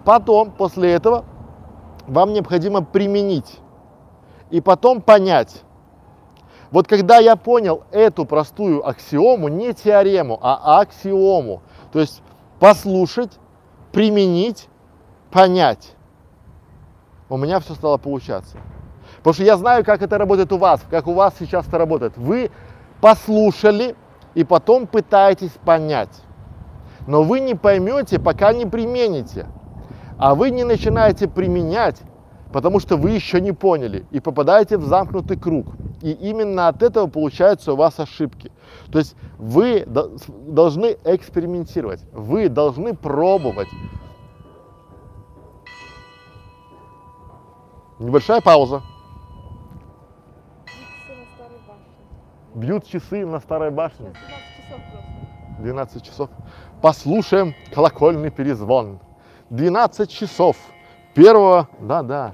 Потом, 0.06 0.52
после 0.52 0.94
этого, 0.94 1.26
вам 2.08 2.32
необходимо 2.32 2.82
применить 2.82 3.60
и 4.50 4.62
потом 4.62 5.02
понять. 5.02 5.62
Вот 6.72 6.88
когда 6.88 7.18
я 7.18 7.36
понял 7.36 7.84
эту 7.92 8.24
простую 8.24 8.88
аксиому, 8.88 9.50
не 9.50 9.74
теорему, 9.74 10.40
а 10.42 10.80
аксиому, 10.80 11.64
то 11.92 12.00
есть 12.00 12.22
послушать, 12.62 13.38
применить, 13.98 14.70
понять, 15.32 15.96
у 17.30 17.38
меня 17.38 17.60
все 17.60 17.74
стало 17.74 17.98
получаться. 17.98 18.56
Потому 19.18 19.34
что 19.34 19.44
я 19.44 19.58
знаю, 19.58 19.84
как 19.84 20.04
это 20.04 20.20
работает 20.20 20.54
у 20.54 20.60
вас, 20.60 20.86
как 20.88 21.08
у 21.08 21.14
вас 21.14 21.34
сейчас 21.40 21.68
это 21.68 21.80
работает. 21.80 22.16
Вы 22.16 22.52
послушали 23.02 23.96
и 24.36 24.44
потом 24.44 24.86
пытаетесь 24.86 25.54
понять. 25.66 26.22
Но 27.08 27.24
вы 27.24 27.40
не 27.40 27.56
поймете, 27.56 28.20
пока 28.20 28.54
не 28.54 28.68
примените. 28.68 29.48
А 30.20 30.36
вы 30.36 30.52
не 30.52 30.64
начинаете 30.64 31.28
применять, 31.28 32.00
потому 32.52 32.80
что 32.80 32.98
вы 32.98 33.12
еще 33.12 33.42
не 33.42 33.52
поняли 33.52 34.06
и 34.12 34.20
попадаете 34.20 34.78
в 34.78 34.86
замкнутый 34.86 35.38
круг. 35.38 35.68
И 36.02 36.12
именно 36.12 36.68
от 36.68 36.84
этого 36.84 37.08
получаются 37.08 37.74
у 37.74 37.76
вас 37.76 38.00
ошибки. 38.00 38.52
То 38.92 39.00
есть 39.00 39.16
вы 39.38 39.86
должны 39.86 40.98
экспериментировать, 41.04 42.04
вы 42.12 42.50
должны 42.50 42.96
пробовать. 42.96 43.70
Небольшая 48.00 48.42
пауза. 48.42 48.84
Бьют 50.68 50.98
часы 50.98 51.26
на 51.26 51.40
старой 51.40 51.60
башне. 51.60 51.74
Бьют 52.58 52.86
часы 52.86 53.26
на 53.26 53.40
старой 53.40 53.72
башне. 53.72 54.14
Сейчас 54.68 54.82
12 54.82 54.82
часов 54.82 54.82
просто. 54.92 55.58
12 55.58 56.04
часов. 56.04 56.30
послушаем 56.82 57.56
колокольный 57.74 58.30
перезвон. 58.32 59.00
12 59.50 60.10
часов 60.10 60.58
1, 61.18 61.68
да, 61.80 62.04
да, 62.04 62.34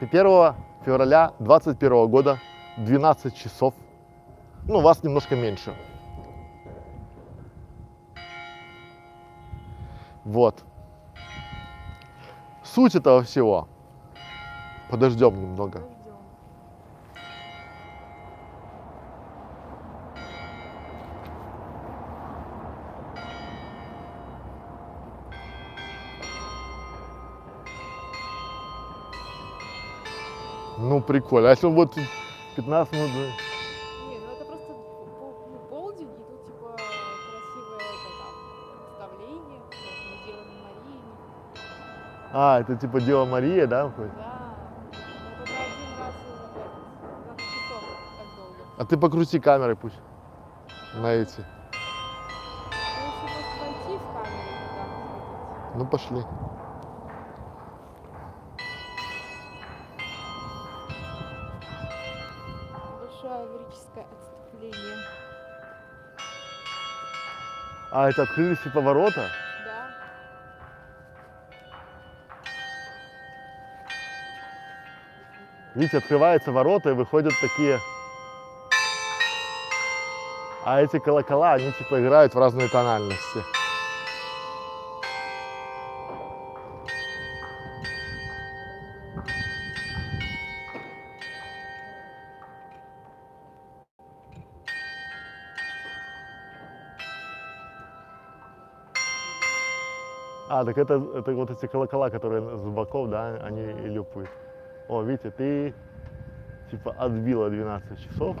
1 0.00 0.54
февраля 0.84 1.32
21 1.40 2.08
года 2.08 2.38
12 2.76 3.36
часов. 3.36 3.74
Ну, 4.68 4.80
вас 4.80 5.02
немножко 5.02 5.34
меньше. 5.34 5.74
Вот. 10.24 10.62
Суть 12.62 12.94
этого 12.94 13.24
всего. 13.24 13.66
Подождем 14.88 15.40
немного. 15.42 15.82
Ну, 30.80 31.00
прикольно. 31.00 31.48
А 31.48 31.50
если 31.50 31.68
будет 31.68 31.94
15 32.54 32.92
минут... 32.94 33.10
Не, 33.10 34.18
ну 34.20 34.32
это 34.32 34.44
просто 34.44 34.68
ну, 34.68 35.58
полдень, 35.68 36.06
и 36.06 36.22
тут 36.22 36.46
типа 36.46 36.76
красивое 36.76 37.78
это 37.78 38.10
там 38.20 38.32
представление, 38.86 39.60
делаем 40.24 40.48
Марии. 40.62 41.00
А, 42.32 42.60
это 42.60 42.76
типа 42.76 43.00
Дева 43.00 43.24
Мария, 43.24 43.66
да? 43.66 43.86
выходит? 43.86 44.12
Да. 44.14 44.54
Ну, 44.92 45.42
Это 45.42 45.52
на 45.52 45.58
один 45.58 45.98
раз 45.98 46.14
и 46.14 46.30
вот 46.30 46.50
этот, 46.54 46.84
12 47.24 47.44
часов 47.44 47.82
так 48.16 48.28
долго. 48.36 48.62
А 48.78 48.84
ты 48.84 48.96
покрути 48.96 49.40
камерой 49.40 49.74
пусть. 49.74 49.98
На 50.94 51.12
эти. 51.12 51.44
Ну, 55.74 55.86
если 55.86 56.24
А, 67.90 68.10
это 68.10 68.22
открылись 68.22 68.58
и 68.64 68.68
поворота? 68.68 69.30
Да. 69.64 69.88
Видите, 75.74 75.98
открываются 75.98 76.52
ворота 76.52 76.90
и 76.90 76.92
выходят 76.92 77.32
такие... 77.40 77.80
А 80.64 80.82
эти 80.82 80.98
колокола, 80.98 81.54
они 81.54 81.72
типа 81.72 81.98
играют 82.00 82.34
в 82.34 82.38
разные 82.38 82.68
тональности. 82.68 83.57
А, 100.50 100.64
так 100.64 100.78
это, 100.78 100.94
это 101.14 101.34
вот 101.34 101.50
эти 101.50 101.66
колокола, 101.66 102.08
которые 102.08 102.56
с 102.56 102.62
боков, 102.64 103.10
да, 103.10 103.34
они 103.42 103.66
люпают. 103.66 104.30
О, 104.88 105.02
видите, 105.02 105.30
ты 105.30 105.74
типа 106.70 106.94
отбила 106.98 107.50
12 107.50 108.00
часов. 108.00 108.36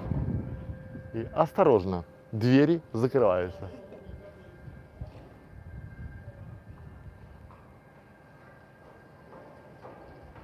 И 1.12 1.26
осторожно, 1.34 2.04
двери 2.32 2.80
закрываются. 2.92 3.68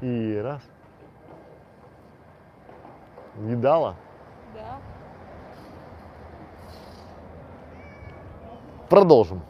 И 0.03 0.41
раз. 0.43 0.63
Видала? 3.37 3.97
Да. 4.55 4.79
Продолжим. 8.91 9.43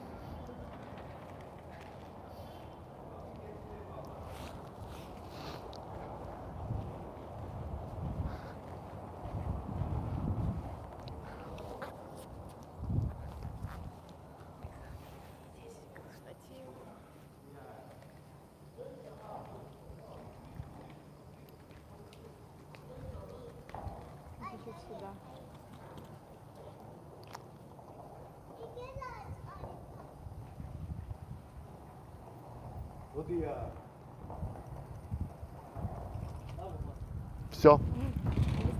Все. 37.53 37.79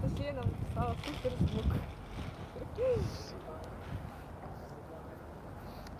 Анастасия 0.03 0.33
нам 0.33 0.45
написала 0.45 0.97
супер 1.07 1.33
звук. 1.39 1.65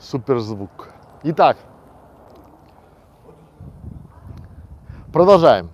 Суперзвук. 0.01 0.91
Итак, 1.23 1.57
продолжаем. 5.13 5.71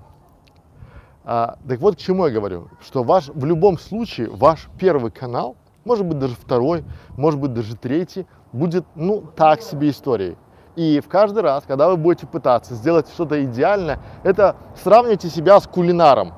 А, 1.25 1.59
так 1.67 1.81
вот, 1.81 1.97
к 1.97 1.99
чему 1.99 2.27
я 2.27 2.33
говорю, 2.33 2.69
что 2.81 3.03
ваш, 3.03 3.29
в 3.29 3.45
любом 3.45 3.79
случае 3.79 4.29
ваш 4.29 4.69
первый 4.79 5.11
канал, 5.11 5.57
может 5.85 6.07
быть 6.07 6.19
даже 6.19 6.35
второй, 6.35 6.85
может 7.17 7.41
быть 7.41 7.55
даже 7.55 7.75
третий, 7.77 8.27
будет, 8.53 8.85
ну, 8.95 9.23
так 9.23 9.63
себе 9.63 9.91
историей. 9.91 10.37
И 10.77 11.01
в 11.01 11.09
каждый 11.09 11.43
раз, 11.43 11.65
когда 11.67 11.89
вы 11.89 11.97
будете 11.97 12.27
пытаться 12.27 12.75
сделать 12.75 13.09
что-то 13.13 13.45
идеальное, 13.45 13.99
это 14.23 14.57
сравните 14.83 15.29
себя 15.29 15.61
с 15.61 15.67
кулинаром. 15.67 16.33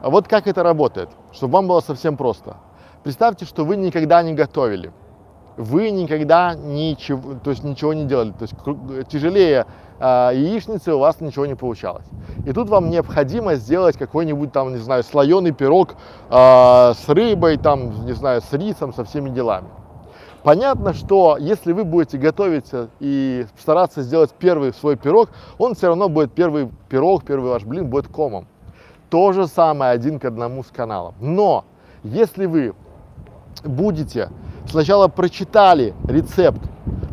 Вот 0.00 0.28
как 0.28 0.46
это 0.46 0.62
работает, 0.62 1.10
чтобы 1.32 1.54
вам 1.54 1.68
было 1.68 1.80
совсем 1.80 2.16
просто. 2.16 2.56
Представьте, 3.02 3.44
что 3.44 3.64
вы 3.64 3.76
никогда 3.76 4.22
не 4.22 4.34
готовили 4.34 4.92
вы 5.58 5.90
никогда 5.90 6.54
ничего, 6.54 7.34
то 7.42 7.50
есть 7.50 7.64
ничего 7.64 7.92
не 7.92 8.04
делали, 8.04 8.30
то 8.30 8.42
есть 8.42 8.54
тяжелее 9.10 9.66
а, 9.98 10.30
яичницы 10.30 10.94
у 10.94 11.00
вас 11.00 11.20
ничего 11.20 11.46
не 11.46 11.56
получалось. 11.56 12.06
И 12.46 12.52
тут 12.52 12.68
вам 12.68 12.88
необходимо 12.90 13.56
сделать 13.56 13.98
какой-нибудь 13.98 14.52
там, 14.52 14.72
не 14.72 14.78
знаю, 14.78 15.02
слоеный 15.02 15.50
пирог 15.50 15.96
а, 16.30 16.94
с 16.94 17.08
рыбой, 17.08 17.56
там, 17.56 18.06
не 18.06 18.12
знаю, 18.12 18.40
с 18.40 18.52
рисом, 18.52 18.94
со 18.94 19.04
всеми 19.04 19.30
делами. 19.30 19.68
Понятно, 20.42 20.94
что 20.94 21.36
если 21.38 21.72
вы 21.72 21.84
будете 21.84 22.16
готовиться 22.16 22.90
и 23.00 23.46
стараться 23.58 24.02
сделать 24.02 24.30
первый 24.38 24.72
свой 24.72 24.96
пирог, 24.96 25.30
он 25.58 25.74
все 25.74 25.88
равно 25.88 26.08
будет 26.08 26.32
первый 26.32 26.70
пирог, 26.88 27.24
первый 27.24 27.50
ваш 27.50 27.64
блин 27.64 27.88
будет 27.88 28.08
комом. 28.08 28.46
То 29.10 29.32
же 29.32 29.46
самое 29.46 29.92
один 29.92 30.20
к 30.20 30.24
одному 30.24 30.62
с 30.62 30.68
каналом. 30.68 31.14
Но 31.20 31.64
если 32.02 32.46
вы 32.46 32.74
будете 33.64 34.30
сначала 34.68 35.08
прочитали 35.08 35.94
рецепт, 36.06 36.60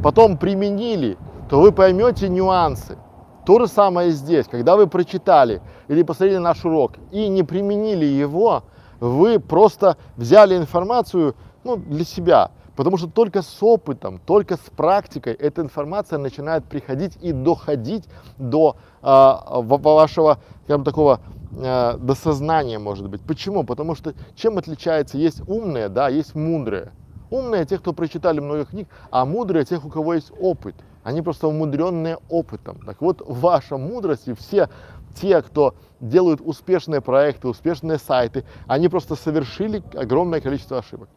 потом 0.04 0.38
применили, 0.38 1.18
то 1.50 1.62
вы 1.62 1.72
поймете 1.72 2.30
нюансы. 2.30 2.98
То 3.46 3.60
же 3.60 3.68
самое 3.68 4.10
и 4.10 4.12
здесь. 4.12 4.48
Когда 4.48 4.76
вы 4.76 4.88
прочитали 4.88 5.62
или 5.88 6.04
посмотрели 6.04 6.38
наш 6.38 6.66
урок 6.66 6.94
и 7.12 7.28
не 7.28 7.44
применили 7.44 8.06
его, 8.06 8.64
вы 9.00 9.40
просто 9.40 9.98
взяли 10.16 10.58
информацию 10.58 11.36
ну, 11.64 11.78
для 11.78 12.04
себя. 12.06 12.52
Потому 12.76 12.98
что 12.98 13.08
только 13.08 13.42
с 13.42 13.64
опытом, 13.64 14.20
только 14.26 14.58
с 14.58 14.70
практикой 14.76 15.34
эта 15.34 15.62
информация 15.62 16.20
начинает 16.20 16.66
приходить 16.66 17.18
и 17.22 17.32
доходить 17.32 18.06
до 18.38 18.76
э, 19.02 19.06
ва- 19.06 19.78
вашего, 19.78 20.40
скажем, 20.66 20.84
такого 20.84 21.22
э, 21.52 21.98
до 21.98 22.16
сознания, 22.16 22.80
может 22.80 23.10
быть. 23.10 23.22
Почему? 23.22 23.64
Потому 23.64 23.96
что 23.96 24.14
чем 24.36 24.58
отличается? 24.58 25.18
Есть 25.18 25.42
умные, 25.48 25.90
да, 25.90 26.10
есть 26.10 26.36
мудрые. 26.36 26.92
Умные 27.30 27.66
те, 27.66 27.78
кто 27.78 27.94
прочитали 27.94 28.40
много 28.40 28.66
книг, 28.66 28.88
а 29.10 29.26
мудрые 29.26 29.66
тех, 29.66 29.86
у 29.86 29.90
кого 29.90 30.14
есть 30.14 30.32
опыт. 30.40 30.76
Они 31.04 31.22
просто 31.22 31.48
умудренные 31.48 32.18
опытом. 32.30 32.80
Так 32.86 33.02
вот, 33.02 33.22
ваша 33.26 33.78
мудрость 33.78 34.28
и 34.28 34.34
все 34.34 34.70
те, 35.16 35.42
кто 35.42 35.76
делают 36.00 36.42
успешные 36.44 37.00
проекты, 37.00 37.48
успешные 37.48 38.00
сайты, 38.00 38.44
они 38.68 38.90
просто 38.90 39.16
совершили 39.16 39.82
огромное 39.94 40.42
количество 40.42 40.78
ошибок. 40.78 41.10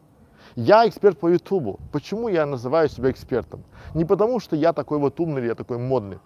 Я 0.61 0.88
эксперт 0.88 1.21
по 1.21 1.29
Ютубу. 1.29 1.79
Почему 1.92 2.27
я 2.27 2.44
называю 2.44 2.88
себя 2.88 3.12
экспертом? 3.12 3.62
Не 3.94 4.05
потому, 4.05 4.40
что 4.40 4.57
я 4.57 4.73
такой 4.73 4.99
вот 4.99 5.21
умный 5.21 5.40
или 5.40 5.47
я 5.47 5.55
такой 5.55 5.79
модный, 5.79 6.18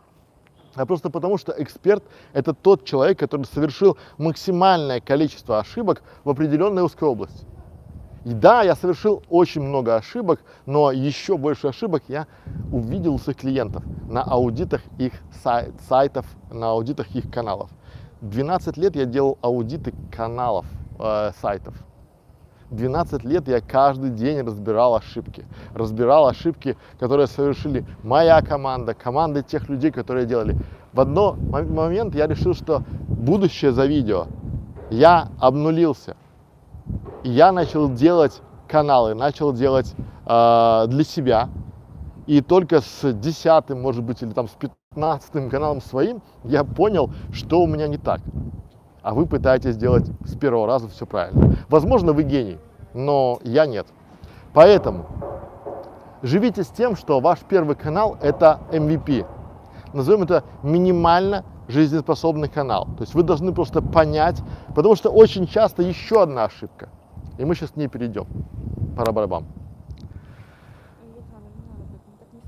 а 0.75 0.87
просто 0.87 1.11
потому, 1.11 1.37
что 1.37 1.53
эксперт– 1.59 2.03
это 2.33 2.55
тот 2.55 2.87
человек, 2.87 3.18
который 3.18 3.45
совершил 3.45 3.99
максимальное 4.16 5.03
количество 5.03 5.59
ошибок 5.59 6.03
в 6.25 6.31
определенной 6.31 6.83
узкой 6.83 7.11
области. 7.11 7.45
И 8.25 8.33
да, 8.33 8.62
я 8.62 8.75
совершил 8.75 9.23
очень 9.29 9.61
много 9.61 9.97
ошибок, 9.97 10.40
но 10.64 10.92
еще 10.92 11.37
больше 11.37 11.66
ошибок 11.66 12.03
я 12.09 12.27
увидел 12.73 13.16
у 13.16 13.18
своих 13.18 13.37
клиентов 13.37 13.85
на 14.09 14.23
аудитах 14.23 14.81
их 14.97 15.12
сайт, 15.42 15.75
сайтов, 15.87 16.25
на 16.51 16.71
аудитах 16.71 17.14
их 17.14 17.31
каналов. 17.31 17.68
12 18.23 18.79
лет 18.79 18.97
я 18.97 19.05
делал 19.05 19.37
аудиты 19.42 19.92
каналов, 20.11 20.64
э, 20.99 21.33
сайтов. 21.42 21.75
12 22.73 23.25
лет 23.25 23.49
я 23.49 23.61
каждый 23.61 24.11
день 24.11 24.41
разбирал 24.41 24.97
ошибки. 24.97 25.45
Разбирал 25.75 26.27
ошибки, 26.27 26.77
которые 26.99 27.27
совершили 27.27 27.85
моя 28.03 28.41
команда, 28.43 28.95
команды 28.95 29.43
тех 29.43 29.69
людей, 29.69 29.91
которые 29.91 30.27
делали. 30.27 30.57
В 30.93 31.01
один 31.01 31.75
момент 31.75 32.15
я 32.15 32.27
решил, 32.27 32.55
что 32.55 32.83
будущее 33.09 33.73
за 33.73 33.87
видео. 33.87 34.27
Я 34.91 35.29
обнулился. 35.39 36.17
Я 37.25 37.53
начал 37.53 37.91
делать 37.91 38.43
каналы, 38.69 39.15
начал 39.15 39.53
делать 39.53 39.95
э, 40.27 40.85
для 40.89 41.05
себя. 41.05 41.49
И 42.27 42.41
только 42.41 42.81
с 42.81 43.13
десятым, 43.13 43.81
может 43.81 44.03
быть, 44.03 44.23
или 44.23 44.33
там 44.33 44.49
с 44.49 44.53
пятнадцатым 44.53 45.51
каналом 45.51 45.81
своим 45.81 46.23
я 46.45 46.65
понял, 46.65 47.11
что 47.33 47.61
у 47.61 47.67
меня 47.67 47.89
не 47.89 47.99
так. 47.99 48.21
А 49.03 49.15
вы 49.15 49.27
пытаетесь 49.27 49.75
сделать 49.75 50.11
с 50.25 50.37
первого 50.37 50.67
раза 50.67 50.88
все 50.88 51.07
правильно. 51.07 51.57
Возможно, 51.69 52.12
вы 52.12 52.23
гений, 52.23 52.59
но 52.95 53.38
я 53.43 53.67
нет. 53.67 53.87
Поэтому 54.53 55.07
живите 56.23 56.62
с 56.62 56.69
тем, 56.69 56.97
что 56.97 57.21
ваш 57.21 57.41
первый 57.41 57.77
канал 57.77 58.17
это 58.23 58.61
MVP. 58.71 59.27
Назовем 59.93 60.23
это 60.23 60.45
минимально 60.62 61.45
жизнеспособный 61.69 62.49
канал. 62.49 62.87
То 62.97 63.03
есть 63.03 63.15
вы 63.15 63.23
должны 63.23 63.53
просто 63.53 63.83
понять, 63.83 64.41
потому 64.75 64.95
что 64.95 65.11
очень 65.11 65.47
часто 65.47 65.83
еще 65.83 66.23
одна 66.23 66.45
ошибка– 66.45 66.88
и 67.38 67.45
мы 67.45 67.55
сейчас 67.55 67.71
к 67.71 67.77
ней 67.77 67.88
перейдем. 67.88 68.27
Пора 68.97 69.12
барабам. 69.12 69.47
Не 71.03 71.09
не 71.09 71.15
не. 71.15 72.43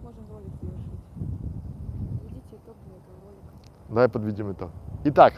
Давай 3.88 4.08
подведем 4.08 4.52
итог. 4.52 4.70
Итак, 5.04 5.34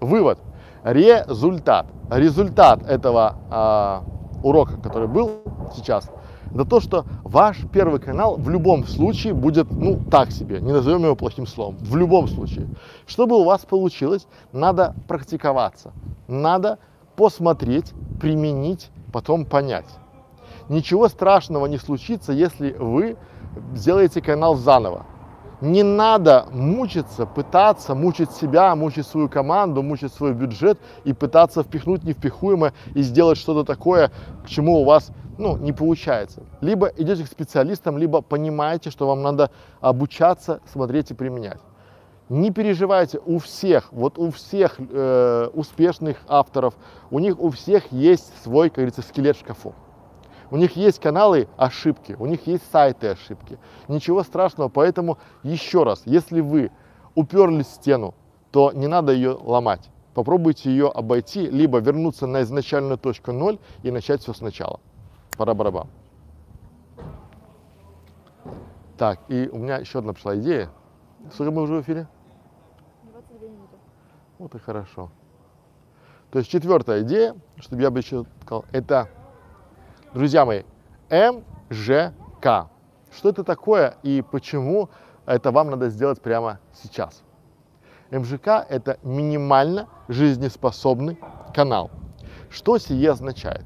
вывод. 0.00 0.38
Результат. 0.84 1.86
Результат 2.10 2.86
этого 2.86 3.36
а, 3.50 4.04
урока, 4.42 4.76
который 4.78 5.08
был 5.08 5.30
сейчас, 5.76 6.10
это 6.54 6.64
то, 6.64 6.80
что 6.80 7.04
ваш 7.24 7.58
первый 7.72 8.00
канал 8.00 8.36
в 8.36 8.48
любом 8.48 8.86
случае 8.86 9.34
будет, 9.34 9.70
ну, 9.70 10.00
так 10.10 10.30
себе, 10.30 10.60
не 10.60 10.72
назовем 10.72 11.04
его 11.04 11.14
плохим 11.14 11.46
словом, 11.46 11.76
в 11.78 11.96
любом 11.96 12.26
случае. 12.28 12.68
Чтобы 13.06 13.36
у 13.36 13.44
вас 13.44 13.64
получилось, 13.64 14.26
надо 14.52 14.94
практиковаться, 15.06 15.92
надо 16.26 16.78
посмотреть, 17.16 17.92
применить, 18.20 18.90
потом 19.12 19.44
понять. 19.44 19.88
Ничего 20.68 21.08
страшного 21.08 21.66
не 21.66 21.78
случится, 21.78 22.32
если 22.32 22.72
вы 22.72 23.16
сделаете 23.74 24.22
канал 24.22 24.54
заново. 24.54 25.06
Не 25.60 25.82
надо 25.82 26.46
мучиться, 26.52 27.26
пытаться 27.26 27.96
мучить 27.96 28.30
себя, 28.30 28.74
мучить 28.76 29.06
свою 29.06 29.28
команду, 29.28 29.82
мучить 29.82 30.12
свой 30.12 30.32
бюджет 30.32 30.78
и 31.04 31.12
пытаться 31.12 31.64
впихнуть 31.64 32.04
невпихуемое 32.04 32.72
и 32.94 33.02
сделать 33.02 33.38
что-то 33.38 33.64
такое, 33.64 34.12
к 34.44 34.48
чему 34.48 34.82
у 34.82 34.84
вас 34.84 35.10
ну, 35.36 35.56
не 35.56 35.72
получается. 35.72 36.42
Либо 36.60 36.88
идете 36.96 37.24
к 37.24 37.26
специалистам, 37.26 37.98
либо 37.98 38.20
понимаете, 38.20 38.90
что 38.90 39.08
вам 39.08 39.22
надо 39.22 39.50
обучаться, 39.80 40.60
смотреть 40.70 41.10
и 41.10 41.14
применять. 41.14 41.60
Не 42.28 42.50
переживайте, 42.50 43.20
у 43.24 43.38
всех, 43.38 43.90
вот 43.92 44.18
у 44.18 44.30
всех 44.30 44.76
э, 44.78 45.48
успешных 45.54 46.18
авторов, 46.28 46.74
у 47.10 47.18
них 47.20 47.40
у 47.40 47.50
всех 47.50 47.90
есть 47.90 48.30
свой, 48.42 48.68
как 48.68 48.76
говорится, 48.76 49.02
скелет 49.02 49.36
в 49.36 49.40
шкафу. 49.40 49.74
У 50.50 50.56
них 50.56 50.76
есть 50.76 50.98
каналы 51.00 51.48
ошибки, 51.56 52.16
у 52.18 52.26
них 52.26 52.46
есть 52.46 52.70
сайты 52.70 53.08
ошибки. 53.08 53.58
Ничего 53.86 54.22
страшного, 54.22 54.68
поэтому 54.68 55.18
еще 55.42 55.82
раз, 55.82 56.02
если 56.06 56.40
вы 56.40 56.70
уперлись 57.14 57.66
в 57.66 57.72
стену, 57.72 58.14
то 58.50 58.72
не 58.72 58.86
надо 58.86 59.12
ее 59.12 59.32
ломать. 59.32 59.90
Попробуйте 60.14 60.70
ее 60.70 60.88
обойти, 60.88 61.48
либо 61.48 61.78
вернуться 61.78 62.26
на 62.26 62.42
изначальную 62.42 62.98
точку 62.98 63.32
ноль 63.32 63.58
и 63.82 63.90
начать 63.90 64.22
все 64.22 64.32
сначала. 64.32 64.80
Пора 65.36 65.54
бараба. 65.54 65.86
Так, 68.96 69.20
и 69.28 69.48
у 69.52 69.58
меня 69.58 69.76
еще 69.76 70.00
одна 70.00 70.12
пришла 70.12 70.36
идея. 70.38 70.70
Сколько 71.32 71.52
мы 71.52 71.62
уже 71.62 71.74
в 71.74 71.82
эфире? 71.82 72.08
22 73.12 73.48
минуты. 73.48 73.76
Вот 74.38 74.54
и 74.54 74.58
хорошо. 74.58 75.10
То 76.30 76.40
есть 76.40 76.50
четвертая 76.50 77.02
идея, 77.02 77.36
чтобы 77.58 77.82
я 77.82 77.90
бы 77.90 78.00
еще 78.00 78.24
сказал, 78.42 78.64
это, 78.72 79.08
друзья 80.14 80.44
мои, 80.44 80.62
МЖК. 81.10 82.68
Что 83.14 83.28
это 83.28 83.44
такое 83.44 83.96
и 84.02 84.22
почему 84.22 84.90
это 85.26 85.50
вам 85.50 85.70
надо 85.70 85.88
сделать 85.90 86.20
прямо 86.20 86.58
сейчас? 86.72 87.22
МЖК– 88.10 88.66
это 88.68 88.98
минимально 89.02 89.88
жизнеспособный 90.08 91.18
канал. 91.54 91.90
Что 92.48 92.78
сие 92.78 93.10
означает? 93.10 93.64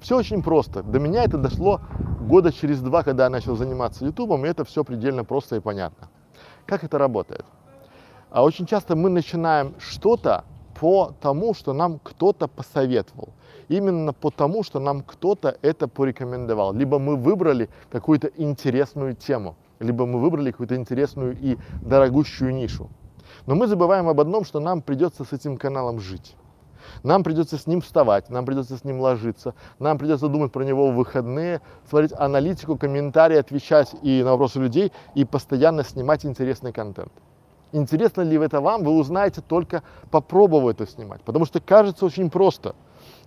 Все 0.00 0.16
очень 0.16 0.42
просто. 0.42 0.82
До 0.82 0.98
меня 0.98 1.24
это 1.24 1.36
дошло 1.36 1.80
года 2.20 2.52
через 2.52 2.80
два, 2.80 3.02
когда 3.02 3.24
я 3.24 3.30
начал 3.30 3.56
заниматься 3.56 4.04
ютубом, 4.04 4.46
и 4.46 4.48
это 4.48 4.64
все 4.64 4.82
предельно 4.84 5.24
просто 5.24 5.56
и 5.56 5.60
понятно. 5.60 6.08
Как 6.64 6.84
это 6.84 6.96
работает? 6.98 7.44
А 8.30 8.42
очень 8.42 8.66
часто 8.66 8.96
мы 8.96 9.10
начинаем 9.10 9.74
что-то 9.78 10.44
по 10.78 11.12
тому, 11.20 11.54
что 11.54 11.72
нам 11.72 11.98
кто-то 11.98 12.48
посоветовал. 12.48 13.30
Именно 13.68 14.12
потому, 14.12 14.62
что 14.62 14.78
нам 14.78 15.02
кто-то 15.02 15.56
это 15.62 15.88
порекомендовал. 15.88 16.72
Либо 16.72 16.98
мы 16.98 17.16
выбрали 17.16 17.68
какую-то 17.90 18.28
интересную 18.36 19.14
тему, 19.14 19.56
либо 19.80 20.06
мы 20.06 20.20
выбрали 20.20 20.50
какую-то 20.50 20.76
интересную 20.76 21.36
и 21.40 21.58
дорогущую 21.82 22.54
нишу. 22.54 22.88
Но 23.46 23.54
мы 23.54 23.66
забываем 23.66 24.08
об 24.08 24.20
одном, 24.20 24.44
что 24.44 24.60
нам 24.60 24.82
придется 24.82 25.24
с 25.24 25.32
этим 25.32 25.56
каналом 25.56 26.00
жить. 26.00 26.36
Нам 27.02 27.24
придется 27.24 27.58
с 27.58 27.66
ним 27.66 27.80
вставать, 27.80 28.30
нам 28.30 28.44
придется 28.46 28.76
с 28.76 28.84
ним 28.84 29.00
ложиться, 29.00 29.54
нам 29.80 29.98
придется 29.98 30.28
думать 30.28 30.52
про 30.52 30.64
него 30.64 30.90
в 30.90 30.94
выходные, 30.94 31.60
смотреть 31.88 32.12
аналитику, 32.16 32.76
комментарии, 32.76 33.36
отвечать 33.36 33.94
и 34.02 34.22
на 34.22 34.32
вопросы 34.32 34.60
людей 34.60 34.92
и 35.14 35.24
постоянно 35.24 35.84
снимать 35.84 36.24
интересный 36.24 36.72
контент. 36.72 37.12
Интересно 37.72 38.22
ли 38.22 38.36
это 38.36 38.60
вам, 38.60 38.84
вы 38.84 38.92
узнаете 38.92 39.40
только 39.40 39.82
попробовав 40.10 40.70
это 40.70 40.86
снимать. 40.86 41.22
Потому 41.22 41.44
что 41.44 41.60
кажется 41.60 42.06
очень 42.06 42.30
просто. 42.30 42.74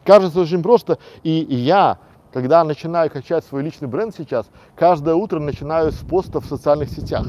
Кажется 0.05 0.39
очень 0.39 0.63
просто. 0.63 0.97
И 1.23 1.31
я, 1.31 1.97
когда 2.33 2.63
начинаю 2.63 3.09
качать 3.09 3.43
свой 3.45 3.63
личный 3.63 3.88
бренд 3.88 4.13
сейчас, 4.15 4.47
каждое 4.75 5.15
утро 5.15 5.39
начинаю 5.39 5.91
с 5.91 5.97
постов 5.97 6.45
в 6.45 6.49
социальных 6.49 6.89
сетях. 6.89 7.27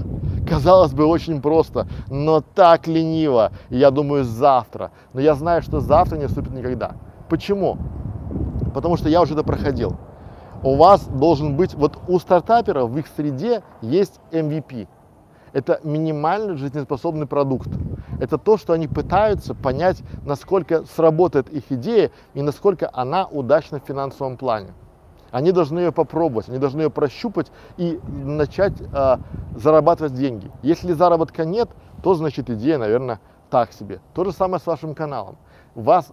Казалось 0.49 0.93
бы, 0.93 1.05
очень 1.05 1.41
просто, 1.41 1.87
но 2.09 2.41
так 2.41 2.87
лениво. 2.87 3.53
Я 3.69 3.91
думаю, 3.91 4.25
завтра. 4.25 4.91
Но 5.13 5.21
я 5.21 5.35
знаю, 5.35 5.63
что 5.63 5.81
завтра 5.81 6.17
не 6.17 6.25
наступит 6.25 6.53
никогда. 6.53 6.93
Почему? 7.29 7.79
Потому 8.75 8.97
что 8.97 9.09
я 9.09 9.21
уже 9.21 9.35
это 9.35 9.45
проходил. 9.45 9.97
У 10.63 10.77
вас 10.77 11.07
должен 11.07 11.57
быть, 11.57 11.75
вот 11.75 11.99
у 12.07 12.19
стартаперов 12.19 12.91
в 12.91 12.99
их 12.99 13.07
среде 13.17 13.63
есть 13.81 14.21
MVP– 14.31 14.89
это 15.53 15.81
минимально 15.83 16.57
жизнеспособный 16.57 17.27
продукт. 17.27 17.69
Это 18.21 18.39
то, 18.39 18.57
что 18.57 18.73
они 18.73 18.87
пытаются 18.87 19.55
понять, 19.55 20.03
насколько 20.25 20.85
сработает 20.85 21.49
их 21.51 21.65
идея 21.71 22.11
и 22.35 22.43
насколько 22.43 22.91
она 22.93 23.27
удачна 23.27 23.81
в 23.81 23.85
финансовом 23.85 24.37
плане. 24.37 24.75
Они 25.31 25.53
должны 25.53 25.79
ее 25.79 25.93
попробовать, 25.93 26.49
они 26.49 26.59
должны 26.59 26.83
ее 26.83 26.91
прощупать 26.91 27.53
и 27.77 28.01
начать 28.09 28.75
э, 28.81 29.17
зарабатывать 29.55 30.15
деньги. 30.15 30.51
Если 30.63 30.93
заработка 30.93 31.45
нет, 31.45 31.71
то 32.03 32.15
значит 32.15 32.51
идея, 32.51 32.79
наверное, 32.79 33.21
так 33.49 33.73
себе. 33.73 34.01
То 34.15 34.25
же 34.25 34.33
самое 34.33 34.61
с 34.61 34.67
вашим 34.67 34.95
каналом. 34.95 35.37
Вас 35.75 36.13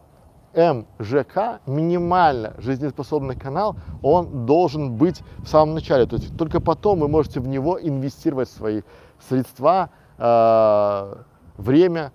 МЖК, 0.53 1.61
минимально 1.65 2.53
жизнеспособный 2.57 3.35
канал, 3.35 3.75
он 4.01 4.45
должен 4.45 4.95
быть 4.95 5.21
в 5.39 5.47
самом 5.47 5.75
начале. 5.75 6.05
То 6.05 6.15
есть 6.15 6.35
только 6.37 6.59
потом 6.59 6.99
вы 6.99 7.07
можете 7.07 7.39
в 7.39 7.47
него 7.47 7.79
инвестировать 7.79 8.49
свои 8.49 8.81
средства, 9.19 9.89
э, 10.17 11.15
время 11.57 12.11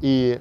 и 0.00 0.40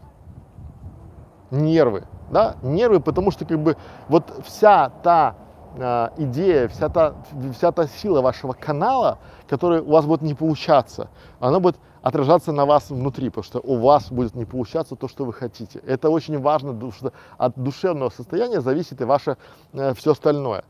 нервы. 1.51 2.03
Да? 2.31 2.55
Нервы, 2.61 2.99
потому 2.99 3.31
что 3.31 3.45
как 3.45 3.59
бы 3.59 3.77
вот 4.09 4.33
вся 4.45 4.89
та 5.03 5.35
э, 5.75 6.09
идея, 6.17 6.67
вся 6.67 6.89
та, 6.89 7.15
вся 7.53 7.71
та 7.71 7.87
сила 7.87 8.21
вашего 8.21 8.53
канала, 8.53 9.19
которая 9.47 9.81
у 9.81 9.91
вас 9.91 10.05
будет 10.05 10.21
не 10.21 10.33
получаться, 10.33 11.09
она 11.39 11.59
будет 11.59 11.77
отражаться 12.01 12.51
на 12.51 12.65
вас 12.65 12.89
внутри, 12.89 13.29
потому 13.29 13.43
что 13.43 13.59
у 13.59 13.77
вас 13.77 14.11
будет 14.11 14.35
не 14.35 14.45
получаться 14.45 14.95
то, 14.95 15.07
что 15.07 15.25
вы 15.25 15.33
хотите. 15.33 15.79
Это 15.79 16.09
очень 16.09 16.39
важно, 16.39 16.73
потому 16.73 16.91
что 16.91 17.13
от 17.37 17.57
душевного 17.61 18.09
состояния 18.09 18.61
зависит 18.61 19.01
и 19.01 19.05
ваше 19.05 19.37
э, 19.73 19.93
все 19.93 20.11
остальное. 20.11 20.63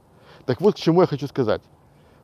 Так 0.45 0.61
вот, 0.61 0.75
к 0.75 0.77
чему 0.77 1.01
я 1.01 1.07
хочу 1.07 1.27
сказать 1.27 1.61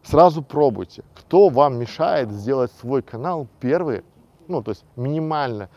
сразу 0.03 0.41
пробуйте. 0.43 1.03
Кто 1.15 1.49
вам 1.49 1.77
мешает 1.77 2.31
сделать 2.31 2.71
свой 2.79 3.01
канал 3.01 3.47
первый, 3.59 4.03
ну, 4.47 4.61
то 4.61 4.71
есть 4.71 4.85
минимально 4.95 5.69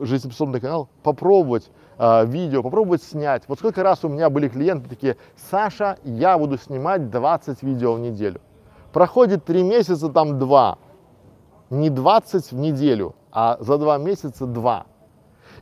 жизнеспособный 0.00 0.60
канал, 0.60 0.88
попробовать 1.02 1.70
э, 1.98 2.26
видео, 2.26 2.62
попробовать 2.62 3.02
снять. 3.02 3.44
Вот 3.46 3.58
сколько 3.58 3.82
раз 3.82 4.04
у 4.04 4.08
меня 4.08 4.28
были 4.28 4.48
клиенты 4.48 4.88
такие, 4.88 5.16
Саша, 5.50 5.98
я 6.04 6.36
буду 6.38 6.58
снимать 6.58 7.10
20 7.10 7.62
видео 7.62 7.94
в 7.94 8.00
неделю. 8.00 8.40
Проходит 8.92 9.44
3 9.44 9.62
месяца, 9.62 10.08
там 10.08 10.38
2. 10.38 10.78
Не 11.70 11.90
20 11.90 12.50
в 12.50 12.56
неделю, 12.56 13.14
а 13.30 13.56
за 13.60 13.78
2 13.78 13.98
месяца 13.98 14.46
2. 14.46 14.86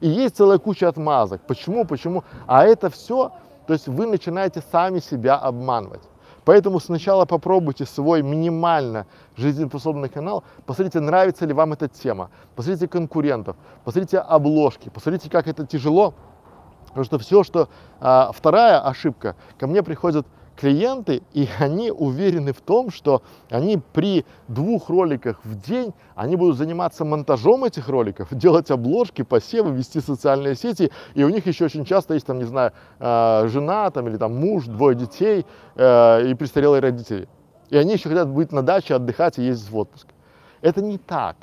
И 0.01 0.09
есть 0.09 0.37
целая 0.37 0.59
куча 0.59 0.89
отмазок. 0.89 1.43
Почему, 1.47 1.85
почему? 1.85 2.25
А 2.47 2.65
это 2.65 2.89
все, 2.89 3.33
то 3.67 3.73
есть 3.75 3.89
вы 3.89 4.07
начинаете 4.07 4.63
сами 4.73 5.01
себя 5.01 5.37
обманывать. 5.37 6.03
Поэтому 6.49 6.81
сначала 6.81 7.27
попробуйте 7.27 7.85
свой 7.85 8.23
минимально 8.23 9.07
жизнеспособный 9.37 10.09
канал, 10.09 10.45
посмотрите, 10.65 10.99
нравится 10.99 11.45
ли 11.45 11.53
вам 11.53 11.75
эта 11.75 11.89
тема, 11.89 12.31
посмотрите 12.57 12.89
конкурентов, 12.89 13.55
посмотрите 13.85 14.17
обложки, 14.17 14.89
посмотрите, 14.89 15.29
как 15.29 15.47
это 15.47 15.67
тяжело. 15.67 16.15
Потому 16.87 17.05
что 17.05 17.19
все, 17.19 17.45
что 17.45 17.69
а, 18.01 18.33
вторая 18.33 18.81
ошибка, 18.81 19.37
ко 19.59 19.67
мне 19.67 19.83
приходят 19.83 20.27
клиенты, 20.59 21.23
и 21.33 21.49
они 21.59 21.91
уверены 21.91 22.53
в 22.53 22.61
том, 22.61 22.91
что 22.91 23.23
они 23.49 23.81
при 23.93 24.27
двух 24.49 24.89
роликах 24.89 25.41
в 25.45 25.61
день, 25.61 25.95
они 26.17 26.37
будут 26.37 26.57
заниматься 26.57 27.05
монтажом 27.05 27.65
этих 27.65 27.89
роликов, 27.89 28.29
делать 28.33 28.71
обложки, 28.71 29.23
посевы, 29.23 29.71
вести 29.71 30.01
социальные 30.01 30.57
сети, 30.57 30.91
и 31.15 31.23
у 31.23 31.29
них 31.29 31.47
еще 31.47 31.67
очень 31.67 31.85
часто 31.85 32.15
есть, 32.15 32.27
там, 32.27 32.39
не 32.39 32.45
знаю, 32.45 32.73
э, 32.99 33.49
жена 33.49 33.91
там, 33.91 34.09
или 34.09 34.17
там 34.17 34.35
муж, 34.35 34.65
двое 34.67 34.97
детей 34.97 35.47
э, 35.77 36.29
и 36.29 36.35
престарелые 36.35 36.81
родители. 36.81 37.29
И 37.71 37.77
они 37.77 37.93
еще 37.93 38.09
хотят 38.09 38.29
быть 38.29 38.51
на 38.51 38.63
даче, 38.63 38.95
отдыхать 38.95 39.39
и 39.39 39.43
ездить 39.43 39.71
в 39.71 39.77
отпуск. 39.77 40.09
Это 40.61 40.83
не 40.83 40.99
так. 40.99 41.37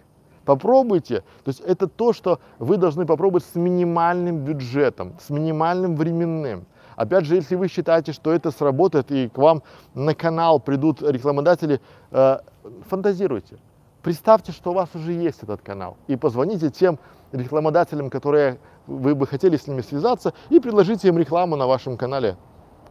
Попробуйте. 0.44 1.22
То 1.44 1.50
есть 1.50 1.62
это 1.62 1.88
то, 1.88 2.14
что 2.14 2.40
вы 2.60 2.78
должны 2.78 3.06
попробовать 3.06 3.46
с 3.46 3.56
минимальным 3.56 4.40
бюджетом, 4.40 5.16
с 5.20 5.30
минимальным 5.30 5.96
временным. 5.96 6.66
Опять 6.96 7.26
же, 7.26 7.36
если 7.36 7.56
вы 7.56 7.68
считаете, 7.68 8.14
что 8.14 8.32
это 8.32 8.52
сработает 8.52 9.12
и 9.12 9.30
к 9.30 9.38
вам 9.38 9.64
на 9.94 10.14
канал 10.14 10.60
придут 10.60 11.02
рекламодатели, 11.02 11.82
э, 12.12 12.40
фантазируйте. 12.88 13.58
Представьте, 14.02 14.52
что 14.52 14.72
у 14.72 14.74
вас 14.74 14.90
уже 14.94 15.14
есть 15.14 15.44
этот 15.44 15.62
канал 15.62 15.98
и 16.08 16.16
позвоните 16.16 16.70
тем 16.70 17.00
рекламодателям, 17.32 18.10
которые 18.10 18.60
вы 18.88 19.16
бы 19.16 19.26
хотели 19.26 19.58
с 19.58 19.68
ними 19.68 19.82
связаться 19.82 20.34
и 20.50 20.60
предложите 20.60 21.08
им 21.08 21.18
рекламу 21.18 21.56
на 21.56 21.66
вашем 21.66 21.98
канале, 21.98 22.38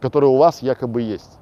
которая 0.01 0.29
у 0.29 0.37
вас 0.37 0.61
якобы 0.61 1.01
есть. 1.01 1.39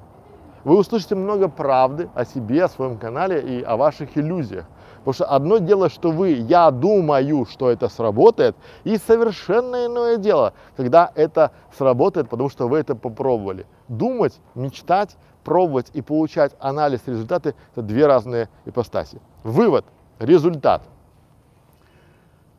Вы 0.62 0.78
услышите 0.78 1.14
много 1.14 1.48
правды 1.48 2.08
о 2.14 2.24
себе, 2.24 2.64
о 2.64 2.68
своем 2.68 2.98
канале 2.98 3.40
и 3.40 3.62
о 3.62 3.76
ваших 3.76 4.16
иллюзиях. 4.16 4.64
Потому 5.04 5.14
что 5.14 5.26
одно 5.26 5.58
дело, 5.58 5.90
что 5.90 6.10
вы, 6.10 6.30
я 6.30 6.70
думаю, 6.70 7.44
что 7.44 7.68
это 7.68 7.90
сработает, 7.90 8.56
и 8.84 8.96
совершенно 8.96 9.84
иное 9.84 10.16
дело, 10.16 10.54
когда 10.78 11.12
это 11.14 11.50
сработает, 11.76 12.30
потому 12.30 12.48
что 12.48 12.68
вы 12.68 12.78
это 12.78 12.96
попробовали. 12.96 13.66
Думать, 13.88 14.40
мечтать, 14.54 15.18
пробовать 15.44 15.90
и 15.92 16.00
получать 16.00 16.52
анализ, 16.58 17.02
результаты– 17.04 17.54
это 17.72 17.82
две 17.82 18.06
разные 18.06 18.48
ипостаси. 18.64 19.20
Вывод, 19.42 19.84
результат. 20.18 20.80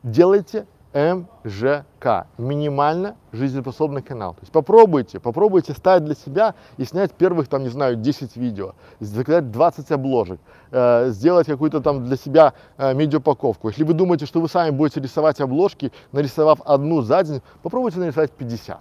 Делайте 0.03 0.67
МЖК, 0.95 2.27
минимально 2.37 3.17
жизнеспособный 3.33 4.01
канал. 4.01 4.33
То 4.33 4.39
есть 4.43 4.51
попробуйте, 4.53 5.19
попробуйте 5.19 5.73
ставить 5.73 6.05
для 6.05 6.15
себя 6.15 6.55
и 6.77 6.85
снять 6.85 7.11
первых, 7.11 7.49
там, 7.49 7.63
не 7.63 7.69
знаю, 7.69 7.97
10 7.97 8.37
видео, 8.37 8.75
заказать 9.01 9.51
20 9.51 9.91
обложек, 9.91 10.39
э, 10.71 11.09
сделать 11.09 11.47
какую-то 11.47 11.81
там 11.81 12.05
для 12.05 12.15
себя 12.15 12.53
э, 12.77 12.93
медиапаковку. 12.93 13.67
Если 13.67 13.83
вы 13.83 13.93
думаете, 13.93 14.25
что 14.25 14.39
вы 14.39 14.47
сами 14.47 14.69
будете 14.69 15.01
рисовать 15.01 15.41
обложки, 15.41 15.91
нарисовав 16.13 16.61
одну 16.63 17.01
за 17.01 17.23
день, 17.23 17.41
попробуйте 17.61 17.99
нарисовать 17.99 18.31
50. 18.31 18.79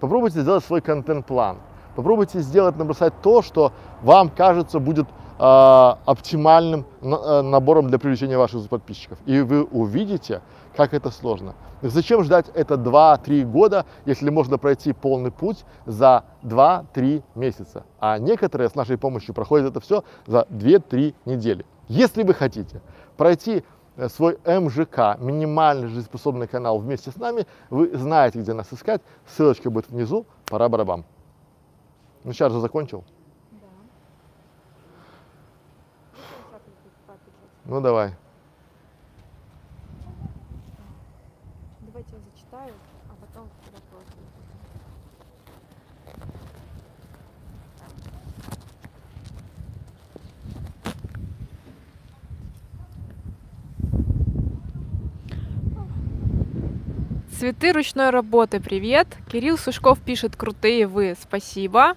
Попробуйте 0.00 0.40
сделать 0.40 0.64
свой 0.64 0.80
контент-план. 0.80 1.58
Попробуйте 1.94 2.40
сделать, 2.40 2.76
набросать 2.76 3.12
то, 3.22 3.42
что 3.42 3.72
вам 4.02 4.30
кажется 4.30 4.78
будет 4.78 5.06
э, 5.38 5.94
оптимальным 6.06 6.86
э, 7.02 7.42
набором 7.42 7.88
для 7.88 7.98
привлечения 7.98 8.38
ваших 8.38 8.66
подписчиков. 8.68 9.18
И 9.26 9.40
вы 9.42 9.64
увидите, 9.64 10.40
как 10.76 10.94
это 10.94 11.10
сложно. 11.10 11.54
Зачем 11.82 12.24
ждать 12.24 12.46
это 12.54 12.74
2-3 12.74 13.44
года, 13.44 13.86
если 14.06 14.30
можно 14.30 14.58
пройти 14.58 14.92
полный 14.92 15.30
путь 15.30 15.64
за 15.86 16.24
2-3 16.42 17.22
месяца? 17.34 17.84
А 18.00 18.18
некоторые 18.18 18.68
с 18.68 18.74
нашей 18.74 18.98
помощью 18.98 19.34
проходят 19.34 19.70
это 19.70 19.80
все 19.80 20.04
за 20.26 20.46
2-3 20.50 21.14
недели. 21.26 21.64
Если 21.88 22.22
вы 22.22 22.34
хотите 22.34 22.80
пройти 23.16 23.62
э, 23.96 24.08
свой 24.08 24.38
МЖК, 24.44 25.18
минимальный 25.18 25.88
жизнеспособный 25.88 26.46
канал 26.46 26.78
вместе 26.78 27.10
с 27.10 27.16
нами, 27.16 27.46
вы 27.70 27.96
знаете, 27.96 28.40
где 28.40 28.52
нас 28.54 28.72
искать. 28.72 29.02
Ссылочка 29.26 29.70
будет 29.70 29.90
внизу. 29.90 30.26
Пора 30.46 30.68
барабам. 30.68 31.04
Ну, 32.24 32.32
сейчас 32.32 32.52
же 32.52 32.60
закончил. 32.60 33.04
Да. 33.52 33.68
Ну, 37.66 37.80
давай. 37.80 38.14
Давайте 41.94 42.16
я 42.16 42.20
зачитаю, 42.32 42.74
а 43.08 43.14
потом 43.20 43.48
вопросы. 43.72 44.18
Цветы 57.38 57.72
ручной 57.72 58.10
работы, 58.10 58.60
привет. 58.60 59.08
Кирилл 59.30 59.58
Сушков 59.58 60.00
пишет, 60.00 60.36
крутые 60.36 60.86
вы, 60.86 61.16
спасибо. 61.20 61.96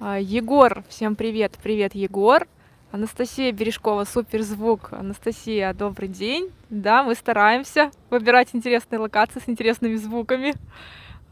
А, 0.00 0.18
Егор, 0.18 0.82
всем 0.88 1.14
привет, 1.14 1.58
привет, 1.62 1.94
Егор. 1.94 2.48
Анастасия 2.90 3.52
Бережкова, 3.52 4.04
супер 4.04 4.40
звук. 4.40 4.88
Анастасия, 4.92 5.74
добрый 5.74 6.08
день. 6.08 6.50
Да, 6.70 7.04
мы 7.04 7.16
стараемся 7.16 7.90
выбирать 8.08 8.48
интересные 8.54 8.98
локации 8.98 9.40
с 9.40 9.48
интересными 9.48 9.96
звуками. 9.96 10.54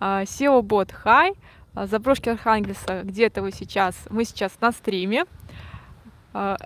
А, 0.01 0.25
SEO 0.25 0.61
бот, 0.61 0.92
хай. 0.92 1.33
А, 1.75 1.87
Заброшки 1.87 2.29
Архангельса, 2.29 3.05
где-то 3.05 3.40
вы 3.40 3.53
сейчас? 3.53 3.97
Мы 4.11 4.27
сейчас 4.27 4.53
на 4.61 4.71
стриме. 4.71 5.25
А, 6.35 6.59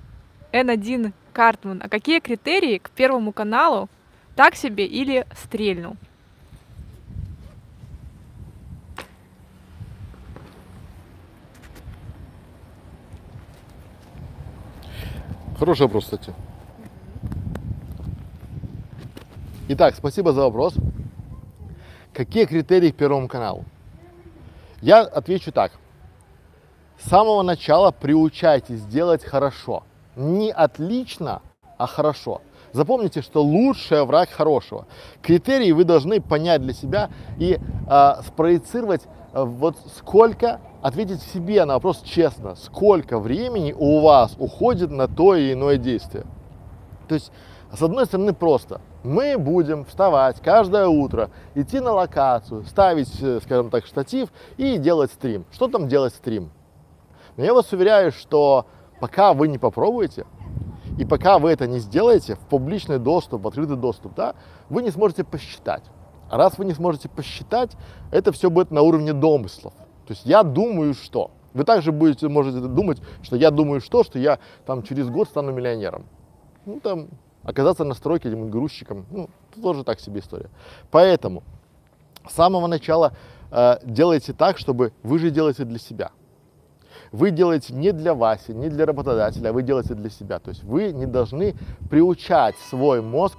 N1 0.53 1.12
Картман, 1.33 1.83
а 1.85 1.88
какие 1.88 2.18
критерии 2.18 2.79
к 2.79 2.90
первому 2.90 3.33
каналу? 3.33 3.88
Так 4.35 4.57
себе 4.57 4.87
или 4.87 5.24
стрельну? 5.40 5.96
Хороший 15.61 15.83
вопрос, 15.83 16.05
кстати. 16.05 16.33
Итак, 19.68 19.94
спасибо 19.94 20.33
за 20.33 20.40
вопрос. 20.44 20.75
Какие 22.14 22.46
критерии 22.46 22.90
к 22.90 22.96
Первому 22.96 23.29
каналу? 23.29 23.66
Я 24.81 25.03
отвечу 25.03 25.53
так. 25.53 25.73
С 26.99 27.11
самого 27.11 27.42
начала 27.42 27.90
приучайтесь 27.90 28.81
делать 28.87 29.23
хорошо. 29.23 29.83
Не 30.16 30.51
отлично, 30.51 31.42
а 31.77 31.87
хорошо. 31.87 32.40
Запомните, 32.72 33.20
что 33.20 33.42
лучший 33.42 34.04
враг 34.04 34.30
хорошего. 34.30 34.87
Критерии 35.22 35.72
вы 35.72 35.85
должны 35.85 36.20
понять 36.20 36.62
для 36.62 36.72
себя 36.72 37.11
и 37.38 37.59
э, 37.88 38.12
спроецировать 38.26 39.02
э, 39.33 39.42
вот 39.42 39.76
сколько, 39.96 40.61
ответить 40.80 41.22
себе 41.22 41.64
на 41.64 41.74
вопрос 41.74 42.02
честно, 42.02 42.54
сколько 42.54 43.18
времени 43.18 43.74
у 43.76 44.00
вас 44.00 44.37
уходит 44.38 44.90
на 44.90 45.09
то 45.09 45.35
или 45.35 45.52
иное 45.54 45.78
действие. 45.78 46.24
То 47.09 47.14
есть, 47.14 47.33
с 47.72 47.83
одной 47.83 48.06
стороны, 48.06 48.33
просто. 48.33 48.80
Мы 49.02 49.37
будем 49.38 49.85
вставать 49.87 50.40
каждое 50.40 50.87
утро, 50.87 51.30
идти 51.54 51.80
на 51.80 51.92
локацию, 51.92 52.64
ставить, 52.66 53.11
э, 53.20 53.40
скажем 53.42 53.70
так, 53.70 53.85
штатив 53.85 54.28
и 54.59 54.76
делать 54.76 55.11
стрим. 55.11 55.44
Что 55.50 55.66
там 55.66 55.88
делать 55.88 56.14
стрим? 56.14 56.52
Но 57.37 57.44
я 57.44 57.52
вас 57.52 57.72
уверяю, 57.72 58.12
что 58.12 58.66
пока 59.00 59.33
вы 59.33 59.48
не 59.48 59.59
попробуете, 59.59 60.26
и 60.98 61.05
пока 61.05 61.38
вы 61.38 61.50
это 61.50 61.66
не 61.66 61.79
сделаете 61.79 62.35
в 62.35 62.40
публичный 62.40 62.98
доступ, 62.98 63.42
в 63.42 63.48
открытый 63.48 63.76
доступ, 63.76 64.14
да, 64.14 64.35
вы 64.68 64.83
не 64.83 64.90
сможете 64.90 65.24
посчитать. 65.24 65.85
А 66.31 66.37
раз 66.37 66.59
вы 66.59 66.64
не 66.64 66.74
сможете 66.74 67.09
посчитать, 67.09 67.72
это 68.11 68.33
все 68.33 68.50
будет 68.50 68.70
на 68.70 68.83
уровне 68.83 69.12
домыслов. 69.12 69.74
То 70.07 70.12
есть 70.12 70.24
я 70.24 70.42
думаю, 70.42 70.94
что. 70.94 71.33
Вы 71.53 71.64
также 71.64 71.90
будете, 71.90 72.29
можете 72.29 72.61
думать, 72.61 73.03
что 73.22 73.37
я 73.37 73.50
думаю, 73.50 73.81
что, 73.81 74.05
что 74.05 74.18
я 74.18 74.38
там 74.66 74.83
через 74.83 75.09
год 75.09 75.29
стану 75.29 75.50
миллионером. 75.53 76.05
Ну, 76.64 76.79
там, 76.79 77.09
оказаться 77.42 77.85
на 77.85 77.94
стройке 77.94 78.29
этим 78.29 78.50
грузчиком, 78.50 79.07
ну, 79.11 79.29
тоже 79.61 79.83
так 79.83 79.98
себе 79.98 80.20
история. 80.20 80.50
Поэтому 80.90 81.42
с 82.29 82.35
самого 82.35 82.66
начала 82.68 83.12
э, 83.50 83.79
делайте 83.83 84.33
так, 84.33 84.59
чтобы 84.59 84.92
вы 85.03 85.18
же 85.18 85.31
делаете 85.31 85.64
для 85.64 85.79
себя. 85.79 86.12
Вы 87.12 87.31
делаете 87.31 87.75
не 87.75 87.92
для 87.92 88.14
Васи, 88.14 88.53
не 88.53 88.68
для 88.68 88.87
работодателя, 88.87 89.49
а 89.49 89.53
вы 89.53 89.62
делаете 89.62 89.94
для 89.94 90.11
себя. 90.11 90.38
То 90.38 90.51
есть 90.51 90.62
вы 90.62 90.92
не 90.92 91.07
должны 91.07 91.55
приучать 91.88 92.57
свой 92.68 93.03
мозг 93.03 93.37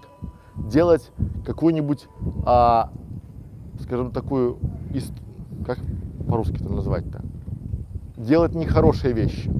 делать 0.55 1.09
какую-нибудь 1.45 2.07
а, 2.45 2.91
скажем, 3.81 4.11
такую, 4.11 4.57
как 5.65 5.79
по-русски 6.27 6.55
это 6.55 6.69
назвать-то, 6.69 7.21
делать 8.17 8.53
нехорошие 8.55 9.13
вещи. 9.13 9.51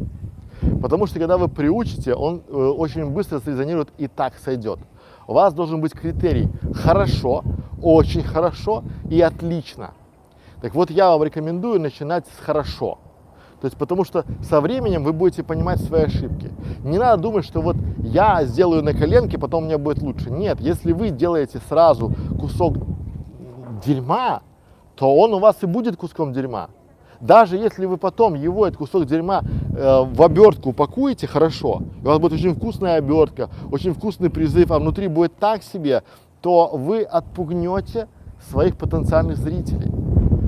Потому 0.81 1.07
что 1.07 1.19
когда 1.19 1.37
вы 1.37 1.47
приучите, 1.47 2.13
он 2.13 2.43
э, 2.47 2.53
очень 2.53 3.09
быстро 3.09 3.39
срезонирует 3.39 3.89
и 3.97 4.07
так 4.07 4.35
сойдет. 4.37 4.79
У 5.27 5.33
вас 5.33 5.53
должен 5.53 5.81
быть 5.81 5.93
критерий 5.93 6.49
хорошо, 6.73 7.43
очень 7.81 8.23
хорошо 8.23 8.83
и 9.09 9.19
отлично. 9.21 9.91
Так 10.61 10.75
вот, 10.75 10.91
я 10.91 11.09
вам 11.09 11.23
рекомендую 11.23 11.79
начинать 11.79 12.25
с 12.27 12.43
хорошо. 12.43 12.99
То 13.61 13.65
есть, 13.65 13.77
потому 13.77 14.03
что 14.03 14.25
со 14.41 14.59
временем 14.59 15.03
вы 15.03 15.13
будете 15.13 15.43
понимать 15.43 15.79
свои 15.81 16.03
ошибки. 16.03 16.49
Не 16.83 16.97
надо 16.97 17.21
думать, 17.21 17.45
что 17.45 17.61
вот 17.61 17.75
я 17.99 18.43
сделаю 18.45 18.83
на 18.83 18.93
коленке, 18.93 19.37
потом 19.37 19.65
меня 19.65 19.77
будет 19.77 20.01
лучше. 20.01 20.31
Нет, 20.31 20.59
если 20.59 20.93
вы 20.93 21.11
делаете 21.11 21.61
сразу 21.69 22.11
кусок 22.39 22.77
дерьма, 23.85 24.41
то 24.95 25.15
он 25.15 25.35
у 25.35 25.39
вас 25.39 25.57
и 25.61 25.67
будет 25.67 25.95
куском 25.95 26.33
дерьма. 26.33 26.69
Даже 27.19 27.55
если 27.55 27.85
вы 27.85 27.97
потом 27.97 28.33
его, 28.33 28.65
этот 28.65 28.79
кусок 28.79 29.05
дерьма, 29.05 29.43
э, 29.43 30.03
в 30.11 30.23
обертку 30.23 30.69
упакуете 30.69 31.27
хорошо, 31.27 31.83
у 32.03 32.07
вас 32.07 32.17
будет 32.17 32.33
очень 32.33 32.55
вкусная 32.55 32.95
обертка, 32.95 33.51
очень 33.71 33.93
вкусный 33.93 34.31
призыв, 34.31 34.71
а 34.71 34.79
внутри 34.79 35.07
будет 35.07 35.35
так 35.37 35.61
себе, 35.61 36.01
то 36.41 36.71
вы 36.73 37.03
отпугнете 37.03 38.07
своих 38.49 38.75
потенциальных 38.75 39.37
зрителей. 39.37 39.91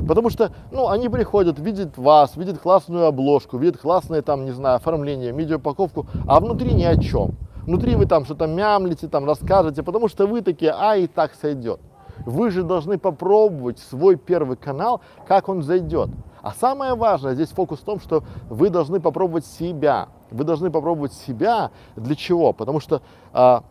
Потому 0.08 0.30
что, 0.30 0.52
ну, 0.72 0.89
они 0.89 1.10
приходят, 1.10 1.60
видят 1.60 1.98
вас, 1.98 2.36
видят 2.36 2.60
классную 2.60 3.06
обложку, 3.06 3.58
видят 3.58 3.78
классное 3.78 4.22
там, 4.22 4.46
не 4.46 4.52
знаю, 4.52 4.76
оформление, 4.76 5.32
медиаупаковку, 5.32 6.08
а 6.28 6.39
внутри 6.39 6.74
ни 6.74 6.84
о 6.84 6.98
чем. 6.98 7.36
Внутри 7.66 7.96
вы 7.96 8.06
там 8.06 8.26
что-то 8.26 8.46
мямлите, 8.46 9.08
там 9.08 9.26
расскажете, 9.26 9.84
потому 9.84 10.10
что 10.10 10.28
вы 10.28 10.42
такие, 10.42 10.72
а 10.72 10.98
и 10.98 11.08
так 11.08 11.34
сойдет. 11.36 11.80
Вы 12.26 12.52
же 12.52 12.63
должны 12.63 12.98
попробовать 12.98 13.80
свой 13.80 14.18
первый 14.18 14.58
канал, 14.58 15.02
как 15.28 15.50
он 15.50 15.63
зайдет. 15.63 16.10
А 16.42 16.52
самое 16.52 16.94
важное 16.94 17.36
здесь 17.36 17.50
фокус 17.50 17.80
в 17.80 17.84
том, 17.86 18.00
что 18.00 18.24
вы 18.50 18.70
должны 18.70 19.00
попробовать 19.00 19.46
себя. 19.46 20.10
Вы 20.30 20.44
должны 20.44 20.70
попробовать 20.70 21.13
себя 21.13 21.72
для 21.96 22.16
чего? 22.16 22.52
Потому 22.52 22.82
что 22.82 23.02
а, 23.32 23.63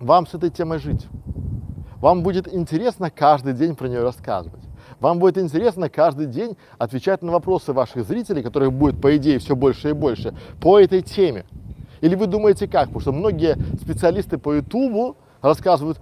вам 0.00 0.26
с 0.26 0.34
этой 0.34 0.50
темой 0.50 0.78
жить. 0.78 1.06
Вам 2.00 2.24
будет 2.24 2.52
интересно 2.52 3.10
каждый 3.10 3.52
день 3.52 3.76
про 3.76 3.86
нее 3.86 4.02
рассказывать. 4.02 4.64
Вам 5.02 5.18
будет 5.18 5.36
интересно 5.36 5.88
каждый 5.88 6.26
день 6.26 6.56
отвечать 6.78 7.22
на 7.22 7.32
вопросы 7.32 7.72
ваших 7.72 8.04
зрителей, 8.06 8.40
которых 8.40 8.72
будет, 8.72 9.00
по 9.00 9.16
идее, 9.16 9.40
все 9.40 9.56
больше 9.56 9.90
и 9.90 9.92
больше, 9.94 10.32
по 10.60 10.78
этой 10.78 11.02
теме. 11.02 11.44
Или 12.00 12.14
вы 12.14 12.28
думаете 12.28 12.68
как? 12.68 12.86
Потому 12.86 13.00
что 13.00 13.12
многие 13.12 13.58
специалисты 13.82 14.38
по 14.38 14.52
Ютубу 14.52 15.16
рассказывают, 15.40 15.98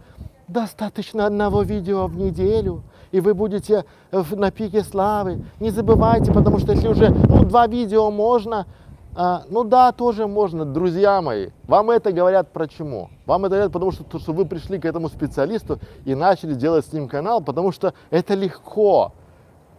достаточно 0.48 1.24
одного 1.24 1.62
видео 1.62 2.08
в 2.08 2.16
неделю, 2.16 2.82
и 3.10 3.20
вы 3.20 3.32
будете 3.32 3.86
на 4.12 4.50
пике 4.50 4.82
славы. 4.82 5.44
Не 5.60 5.70
забывайте, 5.70 6.30
потому 6.30 6.58
что 6.58 6.72
если 6.72 6.88
уже 6.88 7.08
ну, 7.08 7.44
два 7.44 7.68
видео 7.68 8.10
можно, 8.10 8.66
а, 9.14 9.42
ну 9.48 9.64
да, 9.64 9.92
тоже 9.92 10.26
можно, 10.26 10.64
друзья 10.64 11.20
мои. 11.20 11.50
Вам 11.64 11.90
это 11.90 12.12
говорят 12.12 12.52
почему? 12.52 13.10
Вам 13.26 13.44
это 13.44 13.56
говорят 13.56 13.72
потому, 13.72 13.90
что, 13.90 14.18
что 14.18 14.32
вы 14.32 14.46
пришли 14.46 14.78
к 14.78 14.84
этому 14.84 15.08
специалисту 15.08 15.80
и 16.04 16.14
начали 16.14 16.54
делать 16.54 16.86
с 16.86 16.92
ним 16.92 17.08
канал, 17.08 17.40
потому 17.40 17.72
что 17.72 17.92
это 18.10 18.34
легко. 18.34 19.12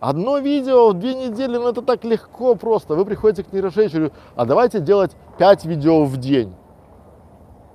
Одно 0.01 0.39
видео 0.39 0.89
в 0.89 0.93
две 0.95 1.13
недели, 1.13 1.57
ну 1.57 1.69
это 1.69 1.81
так 1.81 2.03
легко 2.03 2.55
просто. 2.55 2.95
Вы 2.95 3.05
приходите 3.05 3.43
к 3.43 3.53
нейрошейчеру, 3.53 4.11
а 4.35 4.45
давайте 4.45 4.79
делать 4.79 5.11
пять 5.37 5.63
видео 5.63 6.03
в 6.03 6.17
день. 6.17 6.53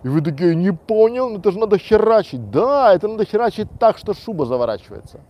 И 0.02 0.08
вы 0.08 0.20
такие, 0.20 0.54
не 0.54 0.72
понял, 0.72 1.30
ну 1.30 1.38
это 1.38 1.52
же 1.52 1.58
надо 1.58 1.78
херачить. 1.78 2.50
Да, 2.50 2.92
это 2.92 3.08
надо 3.08 3.24
херачить 3.24 3.68
так, 3.78 3.96
что 3.96 4.12
шуба 4.12 4.44
заворачивается. 4.44 5.20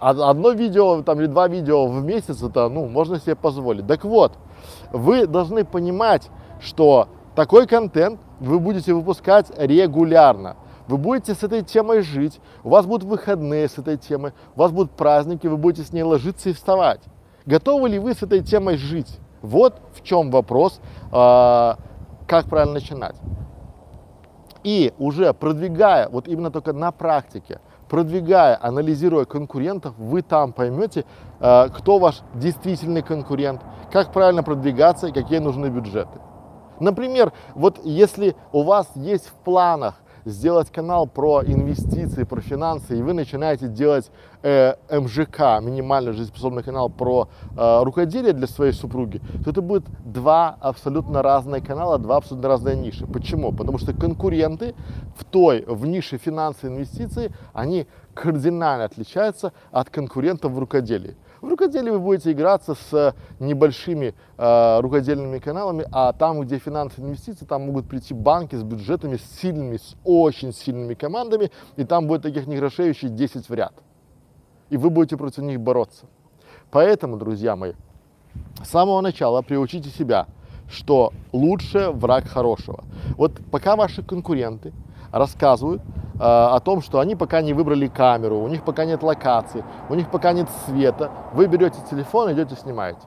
Одно 0.00 0.50
видео 0.52 1.02
там, 1.02 1.18
или 1.18 1.26
два 1.26 1.48
видео 1.48 1.86
в 1.86 2.04
месяц, 2.04 2.42
это, 2.42 2.68
ну, 2.68 2.86
можно 2.86 3.18
себе 3.18 3.34
позволить. 3.34 3.86
Так 3.86 4.04
вот, 4.04 4.32
вы 4.92 5.26
должны 5.26 5.64
понимать, 5.64 6.30
что 6.60 7.08
такой 7.34 7.66
контент 7.66 8.20
вы 8.40 8.58
будете 8.58 8.94
выпускать 8.94 9.50
регулярно. 9.56 10.56
Вы 10.88 10.96
будете 10.96 11.34
с 11.34 11.42
этой 11.42 11.62
темой 11.62 12.00
жить, 12.00 12.40
у 12.64 12.70
вас 12.70 12.86
будут 12.86 13.06
выходные 13.06 13.68
с 13.68 13.76
этой 13.76 13.98
темой, 13.98 14.32
у 14.56 14.60
вас 14.60 14.72
будут 14.72 14.92
праздники, 14.92 15.46
вы 15.46 15.58
будете 15.58 15.86
с 15.86 15.92
ней 15.92 16.02
ложиться 16.02 16.48
и 16.48 16.54
вставать. 16.54 17.00
Готовы 17.44 17.90
ли 17.90 17.98
вы 17.98 18.14
с 18.14 18.22
этой 18.22 18.40
темой 18.40 18.76
жить? 18.76 19.18
Вот 19.42 19.80
в 19.94 20.02
чем 20.02 20.30
вопрос, 20.30 20.80
э, 21.12 21.74
как 22.26 22.46
правильно 22.48 22.74
начинать. 22.74 23.16
И 24.64 24.92
уже 24.98 25.32
продвигая, 25.34 26.08
вот 26.08 26.26
именно 26.26 26.50
только 26.50 26.72
на 26.72 26.90
практике, 26.90 27.60
продвигая, 27.88 28.58
анализируя 28.60 29.24
конкурентов, 29.24 29.94
вы 29.98 30.22
там 30.22 30.52
поймете, 30.52 31.04
э, 31.40 31.68
кто 31.70 31.98
ваш 31.98 32.20
действительный 32.34 33.02
конкурент, 33.02 33.60
как 33.90 34.12
правильно 34.12 34.42
продвигаться 34.42 35.08
и 35.08 35.12
какие 35.12 35.38
нужны 35.38 35.66
бюджеты. 35.66 36.20
Например, 36.80 37.32
вот 37.54 37.80
если 37.84 38.36
у 38.52 38.62
вас 38.62 38.88
есть 38.94 39.26
в 39.28 39.32
планах 39.32 39.94
сделать 40.24 40.70
канал 40.70 41.06
про 41.06 41.42
инвестиции, 41.44 42.24
про 42.24 42.40
финансы, 42.40 42.98
и 42.98 43.02
вы 43.02 43.12
начинаете 43.12 43.68
делать 43.68 44.10
э, 44.42 44.74
МЖК, 44.90 45.60
минимально 45.62 46.12
жизнеспособный 46.12 46.62
канал 46.62 46.88
про 46.90 47.28
э, 47.56 47.82
рукоделие 47.82 48.32
для 48.32 48.46
своей 48.46 48.72
супруги, 48.72 49.20
то 49.44 49.50
это 49.50 49.62
будет 49.62 49.84
два 50.04 50.56
абсолютно 50.60 51.22
разные 51.22 51.62
канала, 51.62 51.98
два 51.98 52.16
абсолютно 52.16 52.48
разные 52.48 52.76
ниши. 52.76 53.06
Почему? 53.06 53.52
Потому 53.52 53.78
что 53.78 53.92
конкуренты 53.92 54.74
в 55.16 55.24
той, 55.24 55.64
в 55.66 55.86
нише 55.86 56.18
финансы 56.18 56.66
и 56.66 56.68
инвестиции, 56.68 57.32
они 57.52 57.86
кардинально 58.14 58.84
отличаются 58.84 59.52
от 59.70 59.90
конкурентов 59.90 60.52
в 60.52 60.58
рукоделии. 60.58 61.16
В 61.40 61.48
рукоделии 61.48 61.90
вы 61.90 62.00
будете 62.00 62.32
играться 62.32 62.74
с 62.74 63.14
небольшими 63.38 64.14
э, 64.36 64.80
рукодельными 64.80 65.38
каналами, 65.38 65.86
а 65.92 66.12
там, 66.12 66.40
где 66.40 66.58
финансы 66.58 67.00
и 67.00 67.04
инвестиции, 67.04 67.44
там 67.44 67.62
могут 67.62 67.88
прийти 67.88 68.12
банки 68.12 68.56
с 68.56 68.62
бюджетами, 68.62 69.16
с 69.16 69.40
сильными, 69.40 69.76
с 69.76 69.94
очень 70.04 70.52
сильными 70.52 70.94
командами, 70.94 71.50
и 71.76 71.84
там 71.84 72.08
будет 72.08 72.22
таких 72.22 72.46
негрошеющих 72.48 73.14
10 73.14 73.48
в 73.48 73.54
ряд. 73.54 73.72
И 74.70 74.76
вы 74.76 74.90
будете 74.90 75.16
против 75.16 75.44
них 75.44 75.60
бороться. 75.60 76.06
Поэтому, 76.70 77.16
друзья 77.16 77.54
мои, 77.54 77.74
с 78.62 78.68
самого 78.68 79.00
начала 79.00 79.42
приучите 79.42 79.90
себя, 79.90 80.26
что 80.68 81.12
лучше 81.32 81.90
враг 81.90 82.26
хорошего. 82.26 82.84
Вот 83.16 83.40
пока 83.50 83.76
ваши 83.76 84.02
конкуренты 84.02 84.72
рассказывают 85.12 85.82
э, 85.82 86.18
о 86.20 86.58
том, 86.60 86.82
что 86.82 87.00
они 87.00 87.16
пока 87.16 87.42
не 87.42 87.52
выбрали 87.52 87.86
камеру, 87.88 88.38
у 88.38 88.48
них 88.48 88.64
пока 88.64 88.84
нет 88.84 89.02
локации, 89.02 89.64
у 89.88 89.94
них 89.94 90.10
пока 90.10 90.32
нет 90.32 90.48
света. 90.66 91.10
Вы 91.32 91.46
берете 91.46 91.78
телефон, 91.90 92.32
идете 92.32 92.54
снимаете. 92.56 93.00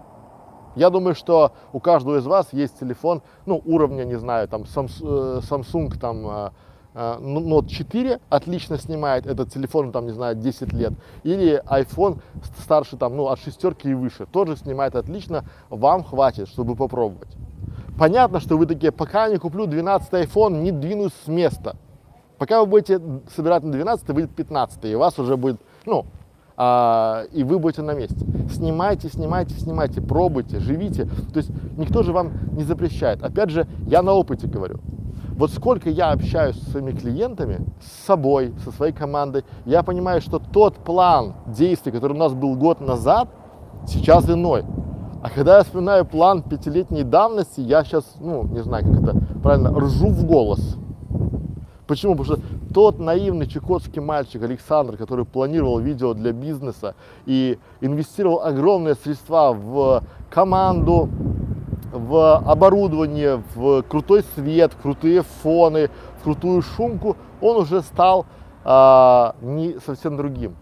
Я 0.76 0.90
думаю, 0.90 1.16
что 1.16 1.52
у 1.74 1.80
каждого 1.80 2.18
из 2.18 2.26
вас 2.26 2.54
есть 2.54 2.80
телефон, 2.80 3.22
ну, 3.46 3.62
уровня, 3.66 4.06
не 4.06 4.16
знаю, 4.16 4.48
там, 4.48 4.62
Samsung, 4.62 5.42
Samsung 5.42 6.00
там, 6.00 6.26
э, 6.28 6.50
Note 6.94 7.68
4 7.68 8.20
отлично 8.30 8.78
снимает, 8.78 9.26
этот 9.26 9.52
телефон, 9.52 9.92
там, 9.92 10.06
не 10.06 10.12
знаю, 10.12 10.36
10 10.36 10.74
лет, 10.74 10.94
или 11.24 11.62
iPhone 11.66 12.22
старше, 12.60 12.98
там, 12.98 13.16
ну, 13.16 13.28
от 13.28 13.40
шестерки 13.40 13.90
и 13.90 13.94
выше, 13.94 14.26
тоже 14.26 14.58
снимает 14.58 14.96
отлично, 14.96 15.46
вам 15.70 16.04
хватит, 16.04 16.48
чтобы 16.48 16.76
попробовать. 16.76 17.36
Понятно, 17.98 18.40
что 18.40 18.58
вы 18.58 18.66
такие, 18.66 18.92
пока 18.92 19.30
не 19.30 19.38
куплю 19.38 19.68
12 19.68 20.12
iPhone, 20.14 20.62
не 20.62 20.72
двинусь 20.72 21.14
с 21.26 21.28
места. 21.28 21.76
Пока 22.42 22.60
вы 22.62 22.66
будете 22.66 23.00
собирать 23.36 23.62
на 23.62 23.72
12, 23.72 24.10
выйдет 24.10 24.32
15, 24.32 24.86
и 24.86 24.96
у 24.96 25.00
вас 25.00 25.20
уже 25.20 25.38
будет, 25.38 25.62
ну, 25.86 26.08
а, 26.58 27.26
и 27.32 27.44
вы 27.44 27.60
будете 27.60 27.84
на 27.84 27.94
месте. 27.94 28.26
Снимайте, 28.52 29.10
снимайте, 29.10 29.54
снимайте, 29.60 30.02
пробуйте, 30.02 30.60
живите. 30.60 31.06
То 31.06 31.38
есть 31.38 31.52
никто 31.78 32.02
же 32.02 32.12
вам 32.12 32.32
не 32.54 32.64
запрещает. 32.64 33.24
Опять 33.24 33.52
же, 33.52 33.68
я 33.86 34.02
на 34.02 34.14
опыте 34.14 34.48
говорю. 34.48 34.80
Вот 35.38 35.52
сколько 35.52 35.92
я 35.92 36.14
общаюсь 36.14 36.56
с 36.56 36.72
своими 36.72 36.94
клиентами, 36.94 37.60
с 37.80 38.08
собой, 38.08 38.56
со 38.64 38.72
своей 38.72 38.92
командой, 38.92 39.46
я 39.66 39.84
понимаю, 39.84 40.20
что 40.20 40.40
тот 40.40 40.78
план 40.78 41.36
действий, 41.46 41.92
который 41.92 42.14
у 42.14 42.20
нас 42.20 42.34
был 42.34 42.56
год 42.56 42.82
назад, 42.82 43.30
сейчас 43.86 44.28
иной. 44.28 44.66
А 45.22 45.30
когда 45.30 45.58
я 45.58 45.64
вспоминаю 45.64 46.06
план 46.06 46.42
пятилетней 46.42 47.04
давности, 47.04 47.62
я 47.62 47.84
сейчас, 47.84 48.16
ну, 48.20 48.46
не 48.46 48.64
знаю, 48.64 48.84
как 48.86 49.04
это 49.04 49.18
правильно, 49.44 49.80
ржу 49.80 50.08
в 50.08 50.26
голос. 50.26 50.80
Почему? 51.92 52.16
Потому 52.16 52.38
что 52.38 52.46
тот 52.74 53.00
наивный 53.00 53.48
чукотский 53.48 54.02
мальчик 54.02 54.42
Александр, 54.44 54.96
который 54.96 55.26
планировал 55.26 55.78
видео 55.80 56.14
для 56.14 56.32
бизнеса 56.32 56.96
и 57.26 57.60
инвестировал 57.82 58.44
огромные 58.44 58.96
средства 58.96 59.52
в 59.52 60.02
команду, 60.30 61.10
в 61.92 62.38
оборудование, 62.38 63.44
в 63.56 63.82
крутой 63.82 64.24
свет, 64.36 64.72
крутые 64.82 65.24
фоны, 65.44 65.90
в 66.22 66.24
крутую 66.24 66.62
шумку, 66.62 67.18
он 67.42 67.58
уже 67.58 67.82
стал 67.82 68.26
а, 68.64 69.36
не 69.42 69.78
совсем 69.86 70.16
другим. 70.16 70.56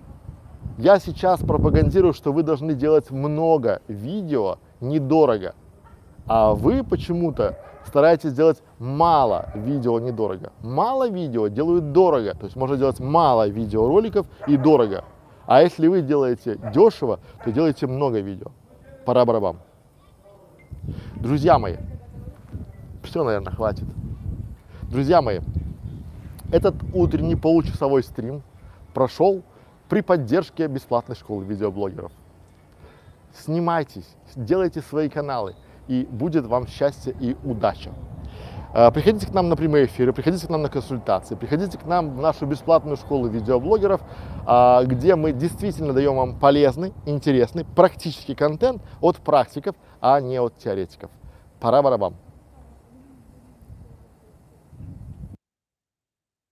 Я 0.79 0.97
сейчас 0.97 1.41
пропагандирую, 1.41 2.13
что 2.13 2.33
вы 2.33 2.41
должны 2.41 2.73
делать 2.73 3.11
много 3.11 3.83
видео 3.87 4.57
недорого, 4.81 5.53
а 6.25 6.55
вы 6.55 6.83
почему-то 6.83 7.55
старайтесь 7.85 8.33
делать 8.33 8.61
мало 8.77 9.49
видео 9.55 9.99
недорого. 9.99 10.51
Мало 10.61 11.09
видео 11.09 11.47
делают 11.47 11.91
дорого, 11.91 12.33
то 12.33 12.45
есть 12.45 12.55
можно 12.55 12.77
делать 12.77 12.99
мало 12.99 13.47
видеороликов 13.47 14.27
и 14.47 14.57
дорого. 14.57 15.03
А 15.45 15.61
если 15.61 15.87
вы 15.87 16.01
делаете 16.01 16.59
дешево, 16.73 17.19
то 17.43 17.51
делайте 17.51 17.87
много 17.87 18.19
видео. 18.19 18.51
Пора 19.05 19.25
барабам. 19.25 19.57
Друзья 21.15 21.57
мои, 21.57 21.77
все, 23.03 23.23
наверное, 23.23 23.53
хватит. 23.53 23.85
Друзья 24.83 25.21
мои, 25.21 25.39
этот 26.51 26.75
утренний 26.93 27.35
получасовой 27.35 28.03
стрим 28.03 28.41
прошел 28.93 29.41
при 29.87 30.01
поддержке 30.01 30.67
бесплатной 30.67 31.15
школы 31.15 31.43
видеоблогеров. 31.43 32.11
Снимайтесь, 33.33 34.07
делайте 34.35 34.81
свои 34.81 35.09
каналы, 35.09 35.55
и 35.89 36.07
будет 36.09 36.45
вам 36.45 36.67
счастье 36.67 37.13
и 37.19 37.35
удача. 37.43 37.91
Э, 38.73 38.91
приходите 38.91 39.25
к 39.27 39.33
нам 39.33 39.49
на 39.49 39.55
прямые 39.55 39.87
эфиры, 39.87 40.13
приходите 40.13 40.45
к 40.45 40.49
нам 40.49 40.61
на 40.61 40.69
консультации, 40.69 41.35
приходите 41.35 41.77
к 41.77 41.85
нам 41.85 42.15
в 42.15 42.21
нашу 42.21 42.45
бесплатную 42.45 42.95
школу 42.95 43.27
видеоблогеров, 43.27 43.99
а, 44.45 44.83
где 44.83 45.15
мы 45.15 45.31
действительно 45.31 45.91
даем 45.91 46.15
вам 46.15 46.39
полезный, 46.39 46.93
интересный, 47.05 47.65
практический 47.65 48.35
контент 48.35 48.83
от 49.01 49.17
практиков, 49.17 49.75
а 49.99 50.21
не 50.21 50.39
от 50.39 50.55
теоретиков. 50.57 51.09
Пора 51.59 51.81
барабам. 51.81 52.15